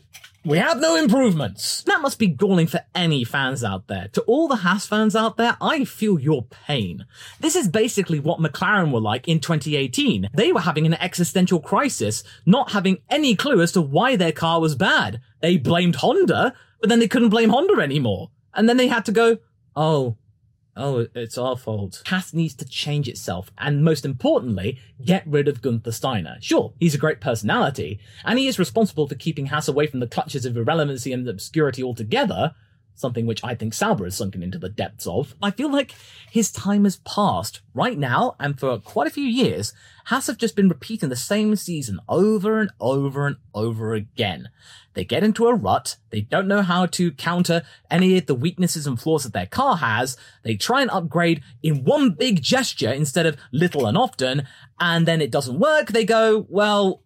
we 0.47 0.59
have 0.59 0.81
no 0.81 0.95
improvements. 0.95 1.83
That 1.83 2.01
must 2.01 2.21
be 2.21 2.29
galling 2.29 2.69
for 2.69 2.81
any 2.95 3.25
fans 3.25 3.65
out 3.65 3.89
there. 3.89 4.09
To 4.13 4.21
all 4.23 4.47
the 4.47 4.57
Haas 4.57 4.87
fans 4.87 5.17
out 5.17 5.37
there, 5.37 5.57
I 5.61 5.85
feel 5.85 6.21
your 6.21 6.45
pain. 6.45 7.05
This 7.41 7.57
is 7.57 7.67
basically 7.67 8.21
what 8.21 8.39
McLaren 8.39 8.93
were 8.93 9.01
like 9.01 9.27
in 9.27 9.41
2018. 9.41 10.31
They 10.33 10.53
were 10.53 10.61
having 10.61 10.87
an 10.87 10.95
existential 10.95 11.59
crisis, 11.59 12.23
not 12.47 12.71
having 12.71 12.99
any 13.11 13.35
clue 13.35 13.61
as 13.61 13.73
to 13.73 13.83
why 13.83 14.15
their 14.15 14.31
car 14.31 14.61
was 14.61 14.77
bad. 14.77 15.21
They 15.41 15.57
blamed 15.57 15.97
Honda, 15.97 16.55
but 16.81 16.89
then 16.89 17.01
they 17.01 17.09
couldn't 17.09 17.31
blame 17.31 17.51
Honda 17.51 17.83
anymore. 17.83 18.31
And 18.55 18.69
then 18.69 18.77
they 18.77 18.87
had 18.87 19.05
to 19.07 19.13
go, 19.13 19.39
oh, 19.75 20.17
oh, 20.77 21.07
it's 21.15 21.39
our 21.39 21.57
fault. 21.57 22.03
Haas 22.07 22.35
needs 22.35 22.55
to 22.55 22.65
change 22.65 23.09
itself, 23.09 23.51
and 23.59 23.85
most 23.85 24.05
importantly, 24.05 24.79
get 25.05 25.27
rid 25.27 25.49
of 25.49 25.63
Guenther 25.63 25.93
Steiner. 25.93 26.37
Sure, 26.41 26.73
he's 26.79 26.95
a 26.95 26.99
great 26.99 27.21
personality, 27.21 27.99
and 28.25 28.39
he 28.39 28.47
is 28.47 28.59
responsible 28.59 29.09
for 29.09 29.15
keeping 29.15 29.47
Haas 29.47 29.69
away 29.69 29.87
from 29.87 30.01
the 30.01 30.07
clutches 30.07 30.45
of 30.45 30.57
irrelevancy 30.57 31.13
and 31.13 31.29
obscurity 31.29 31.83
altogether, 31.83 32.55
something 32.97 33.27
which 33.27 33.45
I 33.45 33.55
think 33.55 33.75
Sauber 33.75 34.05
has 34.05 34.17
sunken 34.17 34.43
into 34.43 34.59
the 34.59 34.69
depths 34.69 35.07
of. 35.07 35.35
I 35.43 35.51
feel 35.51 35.71
like 35.71 35.95
his 36.31 36.51
time 36.51 36.85
has 36.85 36.97
passed. 36.97 37.61
Right 37.75 37.99
now, 37.99 38.35
and 38.41 38.59
for 38.59 38.79
quite 38.79 39.07
a 39.07 39.11
few 39.11 39.25
years, 39.25 39.73
Haas 40.07 40.27
have 40.29 40.39
just 40.39 40.57
been 40.57 40.69
repeating 40.69 41.09
the 41.09 41.17
same 41.17 41.55
season 41.57 42.01
over 42.09 42.61
and 42.61 42.71
over 42.81 43.27
and 43.27 43.37
over 43.55 43.95
again. 43.95 44.49
They 44.95 45.05
get 45.05 45.23
into 45.23 45.47
a 45.47 45.55
rut. 45.55 45.97
They 46.09 46.23
don't 46.23 46.49
know 46.49 46.63
how 46.63 46.87
to 46.87 47.13
counter 47.13 47.63
any 47.91 48.17
of 48.17 48.27
the 48.27 48.35
weaknesses 48.35 48.87
and 48.87 48.99
flaws 48.99 49.25
that 49.25 49.35
their 49.35 49.47
car 49.47 49.77
has. 49.77 50.17
They 50.43 50.57
try 50.57 50.81
and 50.81 50.91
upgrade 50.91 51.43
in 51.63 51.85
one 51.85 52.13
big 52.13 52.43
gesture 52.43 52.91
instead 52.91 53.27
of 53.27 53.37
little 53.53 53.87
and 53.87 53.99
often. 53.99 54.49
And 54.81 55.07
then 55.07 55.21
it 55.21 55.31
doesn't 55.31 55.59
work. 55.59 55.89
They 55.89 56.07
go, 56.07 56.47
well, 56.49 57.03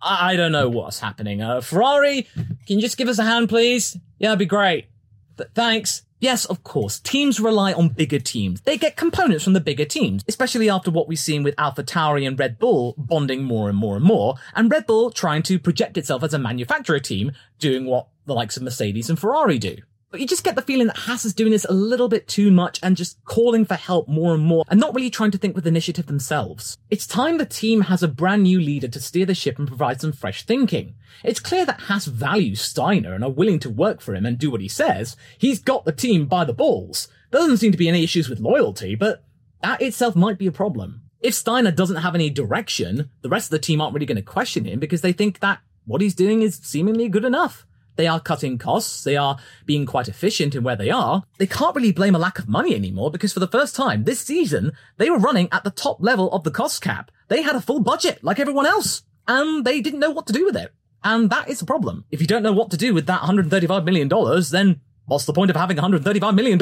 I 0.00 0.34
don't 0.34 0.52
know 0.52 0.68
what's 0.68 0.98
happening. 0.98 1.42
Uh, 1.42 1.60
Ferrari, 1.60 2.26
can 2.66 2.76
you 2.76 2.80
just 2.80 2.96
give 2.96 3.08
us 3.08 3.20
a 3.20 3.24
hand, 3.24 3.48
please? 3.48 3.96
Yeah, 4.18 4.30
that'd 4.30 4.40
be 4.40 4.46
great. 4.46 4.88
Th- 5.36 5.50
thanks. 5.54 6.02
Yes, 6.20 6.44
of 6.44 6.62
course, 6.62 7.00
teams 7.00 7.40
rely 7.40 7.72
on 7.72 7.88
bigger 7.88 8.20
teams. 8.20 8.60
They 8.60 8.78
get 8.78 8.96
components 8.96 9.42
from 9.42 9.54
the 9.54 9.60
bigger 9.60 9.84
teams, 9.84 10.22
especially 10.28 10.70
after 10.70 10.88
what 10.88 11.08
we've 11.08 11.18
seen 11.18 11.42
with 11.42 11.56
Alpha 11.58 11.82
Tauri 11.82 12.24
and 12.24 12.38
Red 12.38 12.60
Bull 12.60 12.94
bonding 12.96 13.42
more 13.42 13.68
and 13.68 13.76
more 13.76 13.96
and 13.96 14.04
more, 14.04 14.36
and 14.54 14.70
Red 14.70 14.86
Bull 14.86 15.10
trying 15.10 15.42
to 15.42 15.58
project 15.58 15.98
itself 15.98 16.22
as 16.22 16.32
a 16.32 16.38
manufacturer 16.38 17.00
team, 17.00 17.32
doing 17.58 17.86
what 17.86 18.06
the 18.24 18.34
likes 18.34 18.56
of 18.56 18.62
Mercedes 18.62 19.10
and 19.10 19.18
Ferrari 19.18 19.58
do. 19.58 19.78
But 20.12 20.20
you 20.20 20.26
just 20.26 20.44
get 20.44 20.56
the 20.56 20.62
feeling 20.62 20.88
that 20.88 20.98
Haas 20.98 21.24
is 21.24 21.32
doing 21.32 21.52
this 21.52 21.64
a 21.64 21.72
little 21.72 22.06
bit 22.06 22.28
too 22.28 22.50
much 22.50 22.78
and 22.82 22.98
just 22.98 23.24
calling 23.24 23.64
for 23.64 23.76
help 23.76 24.08
more 24.08 24.34
and 24.34 24.44
more 24.44 24.62
and 24.68 24.78
not 24.78 24.94
really 24.94 25.08
trying 25.08 25.30
to 25.30 25.38
think 25.38 25.56
with 25.56 25.66
initiative 25.66 26.04
themselves. 26.04 26.76
It's 26.90 27.06
time 27.06 27.38
the 27.38 27.46
team 27.46 27.80
has 27.80 28.02
a 28.02 28.08
brand 28.08 28.42
new 28.42 28.60
leader 28.60 28.88
to 28.88 29.00
steer 29.00 29.24
the 29.24 29.34
ship 29.34 29.58
and 29.58 29.66
provide 29.66 30.02
some 30.02 30.12
fresh 30.12 30.44
thinking. 30.44 30.96
It's 31.24 31.40
clear 31.40 31.64
that 31.64 31.80
Haas 31.80 32.04
values 32.04 32.60
Steiner 32.60 33.14
and 33.14 33.24
are 33.24 33.30
willing 33.30 33.58
to 33.60 33.70
work 33.70 34.02
for 34.02 34.14
him 34.14 34.26
and 34.26 34.36
do 34.36 34.50
what 34.50 34.60
he 34.60 34.68
says. 34.68 35.16
He's 35.38 35.60
got 35.60 35.86
the 35.86 35.92
team 35.92 36.26
by 36.26 36.44
the 36.44 36.52
balls. 36.52 37.08
There 37.30 37.40
doesn't 37.40 37.56
seem 37.56 37.72
to 37.72 37.78
be 37.78 37.88
any 37.88 38.04
issues 38.04 38.28
with 38.28 38.38
loyalty, 38.38 38.94
but 38.94 39.24
that 39.62 39.80
itself 39.80 40.14
might 40.14 40.36
be 40.36 40.46
a 40.46 40.52
problem. 40.52 41.00
If 41.20 41.32
Steiner 41.32 41.70
doesn't 41.70 41.96
have 41.96 42.14
any 42.14 42.28
direction, 42.28 43.08
the 43.22 43.30
rest 43.30 43.46
of 43.46 43.52
the 43.52 43.58
team 43.60 43.80
aren't 43.80 43.94
really 43.94 44.04
going 44.04 44.16
to 44.16 44.22
question 44.22 44.66
him 44.66 44.78
because 44.78 45.00
they 45.00 45.12
think 45.14 45.40
that 45.40 45.60
what 45.86 46.02
he's 46.02 46.14
doing 46.14 46.42
is 46.42 46.60
seemingly 46.62 47.08
good 47.08 47.24
enough. 47.24 47.64
They 47.96 48.06
are 48.06 48.20
cutting 48.20 48.58
costs. 48.58 49.04
They 49.04 49.16
are 49.16 49.38
being 49.66 49.86
quite 49.86 50.08
efficient 50.08 50.54
in 50.54 50.62
where 50.62 50.76
they 50.76 50.90
are. 50.90 51.24
They 51.38 51.46
can't 51.46 51.74
really 51.74 51.92
blame 51.92 52.14
a 52.14 52.18
lack 52.18 52.38
of 52.38 52.48
money 52.48 52.74
anymore 52.74 53.10
because 53.10 53.32
for 53.32 53.40
the 53.40 53.46
first 53.48 53.76
time 53.76 54.04
this 54.04 54.20
season, 54.20 54.72
they 54.96 55.10
were 55.10 55.18
running 55.18 55.48
at 55.52 55.64
the 55.64 55.70
top 55.70 55.98
level 56.00 56.30
of 56.32 56.44
the 56.44 56.50
cost 56.50 56.82
cap. 56.82 57.10
They 57.28 57.42
had 57.42 57.56
a 57.56 57.60
full 57.60 57.80
budget 57.80 58.22
like 58.22 58.38
everyone 58.38 58.66
else 58.66 59.02
and 59.28 59.64
they 59.64 59.80
didn't 59.80 60.00
know 60.00 60.10
what 60.10 60.26
to 60.26 60.32
do 60.32 60.44
with 60.44 60.56
it. 60.56 60.72
And 61.04 61.30
that 61.30 61.48
is 61.48 61.60
a 61.60 61.66
problem. 61.66 62.04
If 62.10 62.20
you 62.20 62.26
don't 62.26 62.42
know 62.42 62.52
what 62.52 62.70
to 62.70 62.76
do 62.76 62.94
with 62.94 63.06
that 63.06 63.22
$135 63.22 63.84
million, 63.84 64.08
then 64.50 64.80
What's 65.12 65.26
the 65.26 65.34
point 65.34 65.50
of 65.50 65.58
having 65.58 65.76
$135 65.76 66.34
million? 66.34 66.58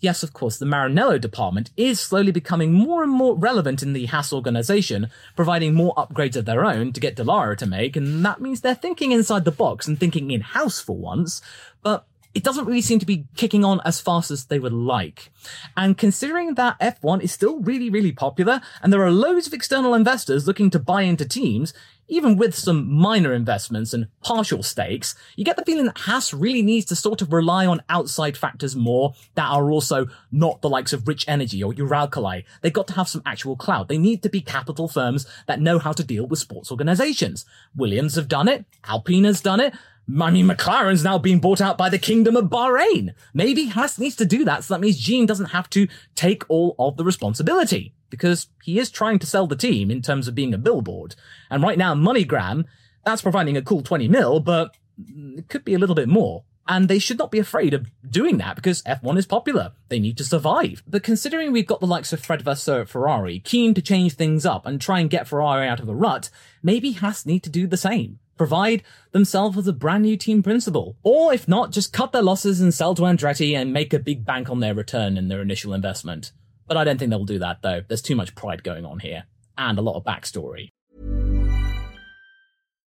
Yes, 0.00 0.22
of 0.22 0.32
course, 0.32 0.56
the 0.56 0.64
Maranello 0.64 1.20
department 1.20 1.70
is 1.76 2.00
slowly 2.00 2.32
becoming 2.32 2.72
more 2.72 3.02
and 3.02 3.12
more 3.12 3.36
relevant 3.36 3.82
in 3.82 3.92
the 3.92 4.06
Haas 4.06 4.32
organization, 4.32 5.10
providing 5.36 5.74
more 5.74 5.94
upgrades 5.96 6.34
of 6.34 6.46
their 6.46 6.64
own 6.64 6.94
to 6.94 7.00
get 7.00 7.14
Dallara 7.14 7.58
to 7.58 7.66
make, 7.66 7.96
and 7.96 8.24
that 8.24 8.40
means 8.40 8.62
they're 8.62 8.74
thinking 8.74 9.12
inside 9.12 9.44
the 9.44 9.52
box 9.52 9.86
and 9.86 10.00
thinking 10.00 10.30
in-house 10.30 10.80
for 10.80 10.96
once, 10.96 11.42
but 11.82 12.06
it 12.32 12.42
doesn't 12.42 12.64
really 12.64 12.80
seem 12.80 13.00
to 13.00 13.04
be 13.04 13.26
kicking 13.36 13.66
on 13.66 13.82
as 13.84 14.00
fast 14.00 14.30
as 14.30 14.46
they 14.46 14.58
would 14.58 14.72
like. 14.72 15.30
And 15.76 15.98
considering 15.98 16.54
that 16.54 16.80
F1 16.80 17.22
is 17.22 17.32
still 17.32 17.60
really, 17.60 17.90
really 17.90 18.12
popular, 18.12 18.62
and 18.82 18.90
there 18.90 19.04
are 19.04 19.10
loads 19.10 19.46
of 19.46 19.52
external 19.52 19.92
investors 19.92 20.46
looking 20.46 20.70
to 20.70 20.78
buy 20.78 21.02
into 21.02 21.26
teams, 21.28 21.74
even 22.10 22.36
with 22.36 22.54
some 22.54 22.92
minor 22.92 23.32
investments 23.32 23.94
and 23.94 24.08
partial 24.20 24.62
stakes, 24.62 25.14
you 25.36 25.44
get 25.44 25.56
the 25.56 25.64
feeling 25.64 25.86
that 25.86 25.98
Haas 25.98 26.34
really 26.34 26.60
needs 26.60 26.86
to 26.86 26.96
sort 26.96 27.22
of 27.22 27.32
rely 27.32 27.66
on 27.66 27.82
outside 27.88 28.36
factors 28.36 28.74
more 28.76 29.14
that 29.36 29.48
are 29.48 29.70
also 29.70 30.06
not 30.32 30.60
the 30.60 30.68
likes 30.68 30.92
of 30.92 31.06
Rich 31.06 31.24
Energy 31.28 31.62
or 31.62 31.72
Uralkali. 31.72 32.44
They've 32.60 32.72
got 32.72 32.88
to 32.88 32.94
have 32.94 33.08
some 33.08 33.22
actual 33.24 33.56
clout. 33.56 33.88
They 33.88 33.96
need 33.96 34.22
to 34.24 34.28
be 34.28 34.40
capital 34.40 34.88
firms 34.88 35.24
that 35.46 35.60
know 35.60 35.78
how 35.78 35.92
to 35.92 36.04
deal 36.04 36.26
with 36.26 36.40
sports 36.40 36.70
organizations. 36.70 37.44
Williams 37.74 38.16
have 38.16 38.28
done 38.28 38.48
it. 38.48 38.64
Alpine 38.84 39.24
has 39.24 39.40
done 39.40 39.60
it. 39.60 39.72
I 40.20 40.30
mean, 40.32 40.48
McLaren's 40.48 41.04
now 41.04 41.18
being 41.18 41.38
bought 41.38 41.60
out 41.60 41.78
by 41.78 41.88
the 41.88 41.98
Kingdom 41.98 42.34
of 42.34 42.46
Bahrain. 42.46 43.14
Maybe 43.32 43.66
Haas 43.66 43.98
needs 43.98 44.16
to 44.16 44.26
do 44.26 44.44
that 44.44 44.64
so 44.64 44.74
that 44.74 44.80
means 44.80 44.98
Gene 44.98 45.26
doesn't 45.26 45.46
have 45.46 45.70
to 45.70 45.86
take 46.16 46.42
all 46.48 46.74
of 46.80 46.96
the 46.96 47.04
responsibility 47.04 47.94
because 48.10 48.48
he 48.62 48.78
is 48.78 48.90
trying 48.90 49.18
to 49.20 49.26
sell 49.26 49.46
the 49.46 49.56
team 49.56 49.90
in 49.90 50.02
terms 50.02 50.28
of 50.28 50.34
being 50.34 50.52
a 50.52 50.58
billboard. 50.58 51.14
And 51.48 51.62
right 51.62 51.78
now, 51.78 51.94
MoneyGram, 51.94 52.64
that's 53.04 53.22
providing 53.22 53.56
a 53.56 53.62
cool 53.62 53.82
20 53.82 54.08
mil, 54.08 54.40
but 54.40 54.76
it 54.98 55.48
could 55.48 55.64
be 55.64 55.74
a 55.74 55.78
little 55.78 55.94
bit 55.94 56.08
more. 56.08 56.44
And 56.68 56.88
they 56.88 57.00
should 57.00 57.18
not 57.18 57.32
be 57.32 57.40
afraid 57.40 57.74
of 57.74 57.90
doing 58.08 58.38
that 58.38 58.54
because 58.54 58.82
F1 58.82 59.18
is 59.18 59.26
popular. 59.26 59.72
They 59.88 59.98
need 59.98 60.16
to 60.18 60.24
survive. 60.24 60.84
But 60.86 61.02
considering 61.02 61.50
we've 61.50 61.66
got 61.66 61.80
the 61.80 61.86
likes 61.86 62.12
of 62.12 62.20
Fred 62.20 62.42
Vasseur 62.42 62.82
at 62.82 62.88
Ferrari, 62.88 63.40
keen 63.40 63.74
to 63.74 63.82
change 63.82 64.14
things 64.14 64.46
up 64.46 64.66
and 64.66 64.80
try 64.80 65.00
and 65.00 65.10
get 65.10 65.26
Ferrari 65.26 65.66
out 65.66 65.80
of 65.80 65.86
the 65.86 65.96
rut, 65.96 66.30
maybe 66.62 66.92
Haas 66.92 67.26
need 67.26 67.42
to 67.42 67.50
do 67.50 67.66
the 67.66 67.76
same. 67.76 68.20
Provide 68.36 68.84
themselves 69.10 69.56
with 69.56 69.68
a 69.68 69.72
brand 69.72 70.04
new 70.04 70.16
team 70.16 70.42
principal. 70.42 70.96
Or 71.02 71.34
if 71.34 71.48
not, 71.48 71.72
just 71.72 71.92
cut 71.92 72.12
their 72.12 72.22
losses 72.22 72.60
and 72.60 72.72
sell 72.72 72.94
to 72.94 73.02
Andretti 73.02 73.54
and 73.56 73.72
make 73.72 73.92
a 73.92 73.98
big 73.98 74.24
bank 74.24 74.48
on 74.48 74.60
their 74.60 74.74
return 74.74 75.18
and 75.18 75.30
their 75.30 75.42
initial 75.42 75.74
investment. 75.74 76.30
But 76.70 76.76
I 76.76 76.84
don't 76.84 76.98
think 76.98 77.10
they'll 77.10 77.24
do 77.24 77.40
that 77.40 77.62
though. 77.62 77.82
There's 77.86 78.00
too 78.00 78.14
much 78.14 78.36
pride 78.36 78.62
going 78.62 78.86
on 78.86 79.00
here. 79.00 79.24
And 79.58 79.76
a 79.76 79.82
lot 79.82 79.96
of 79.96 80.04
backstory. 80.04 80.68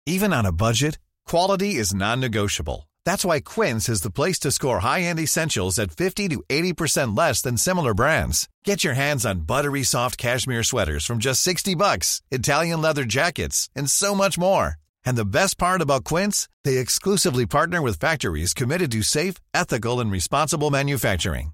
Even 0.06 0.32
on 0.32 0.46
a 0.46 0.52
budget, 0.52 0.98
quality 1.26 1.74
is 1.74 1.92
non-negotiable. 1.92 2.88
That's 3.04 3.24
why 3.24 3.40
Quince 3.40 3.88
is 3.88 4.02
the 4.02 4.12
place 4.12 4.38
to 4.40 4.52
score 4.52 4.78
high-end 4.78 5.18
essentials 5.18 5.80
at 5.80 5.90
50 5.90 6.28
to 6.28 6.42
80% 6.48 7.18
less 7.18 7.42
than 7.42 7.56
similar 7.56 7.94
brands. 7.94 8.48
Get 8.62 8.84
your 8.84 8.94
hands 8.94 9.26
on 9.26 9.40
buttery 9.40 9.82
soft 9.82 10.18
cashmere 10.18 10.62
sweaters 10.62 11.04
from 11.04 11.18
just 11.18 11.42
60 11.42 11.74
bucks, 11.74 12.22
Italian 12.30 12.80
leather 12.80 13.04
jackets, 13.04 13.70
and 13.74 13.90
so 13.90 14.14
much 14.14 14.38
more. 14.38 14.76
And 15.04 15.18
the 15.18 15.24
best 15.24 15.58
part 15.58 15.80
about 15.82 16.04
Quince, 16.04 16.48
they 16.62 16.76
exclusively 16.76 17.44
partner 17.44 17.82
with 17.82 17.98
factories 17.98 18.54
committed 18.54 18.92
to 18.92 19.02
safe, 19.02 19.34
ethical, 19.52 19.98
and 19.98 20.12
responsible 20.12 20.70
manufacturing. 20.70 21.53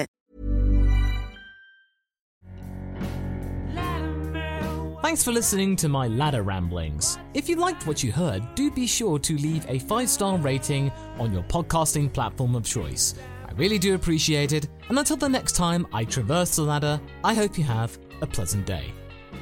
Thanks 5.01 5.23
for 5.23 5.31
listening 5.31 5.75
to 5.77 5.89
my 5.89 6.07
ladder 6.07 6.43
ramblings. 6.43 7.17
If 7.33 7.49
you 7.49 7.55
liked 7.55 7.87
what 7.87 8.03
you 8.03 8.11
heard, 8.11 8.43
do 8.53 8.69
be 8.69 8.85
sure 8.85 9.17
to 9.17 9.35
leave 9.35 9.65
a 9.67 9.79
five 9.79 10.07
star 10.07 10.37
rating 10.37 10.91
on 11.17 11.33
your 11.33 11.41
podcasting 11.43 12.13
platform 12.13 12.55
of 12.55 12.63
choice. 12.63 13.15
I 13.47 13.51
really 13.53 13.79
do 13.79 13.95
appreciate 13.95 14.53
it, 14.53 14.67
and 14.89 14.99
until 14.99 15.17
the 15.17 15.27
next 15.27 15.53
time 15.53 15.87
I 15.91 16.05
traverse 16.05 16.55
the 16.55 16.61
ladder, 16.61 17.01
I 17.23 17.33
hope 17.33 17.57
you 17.57 17.63
have 17.63 17.97
a 18.21 18.27
pleasant 18.27 18.67
day. 18.67 18.93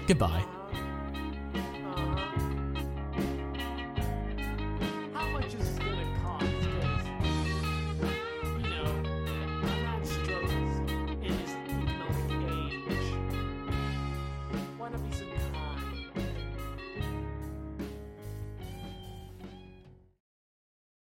Goodbye. 0.08 0.59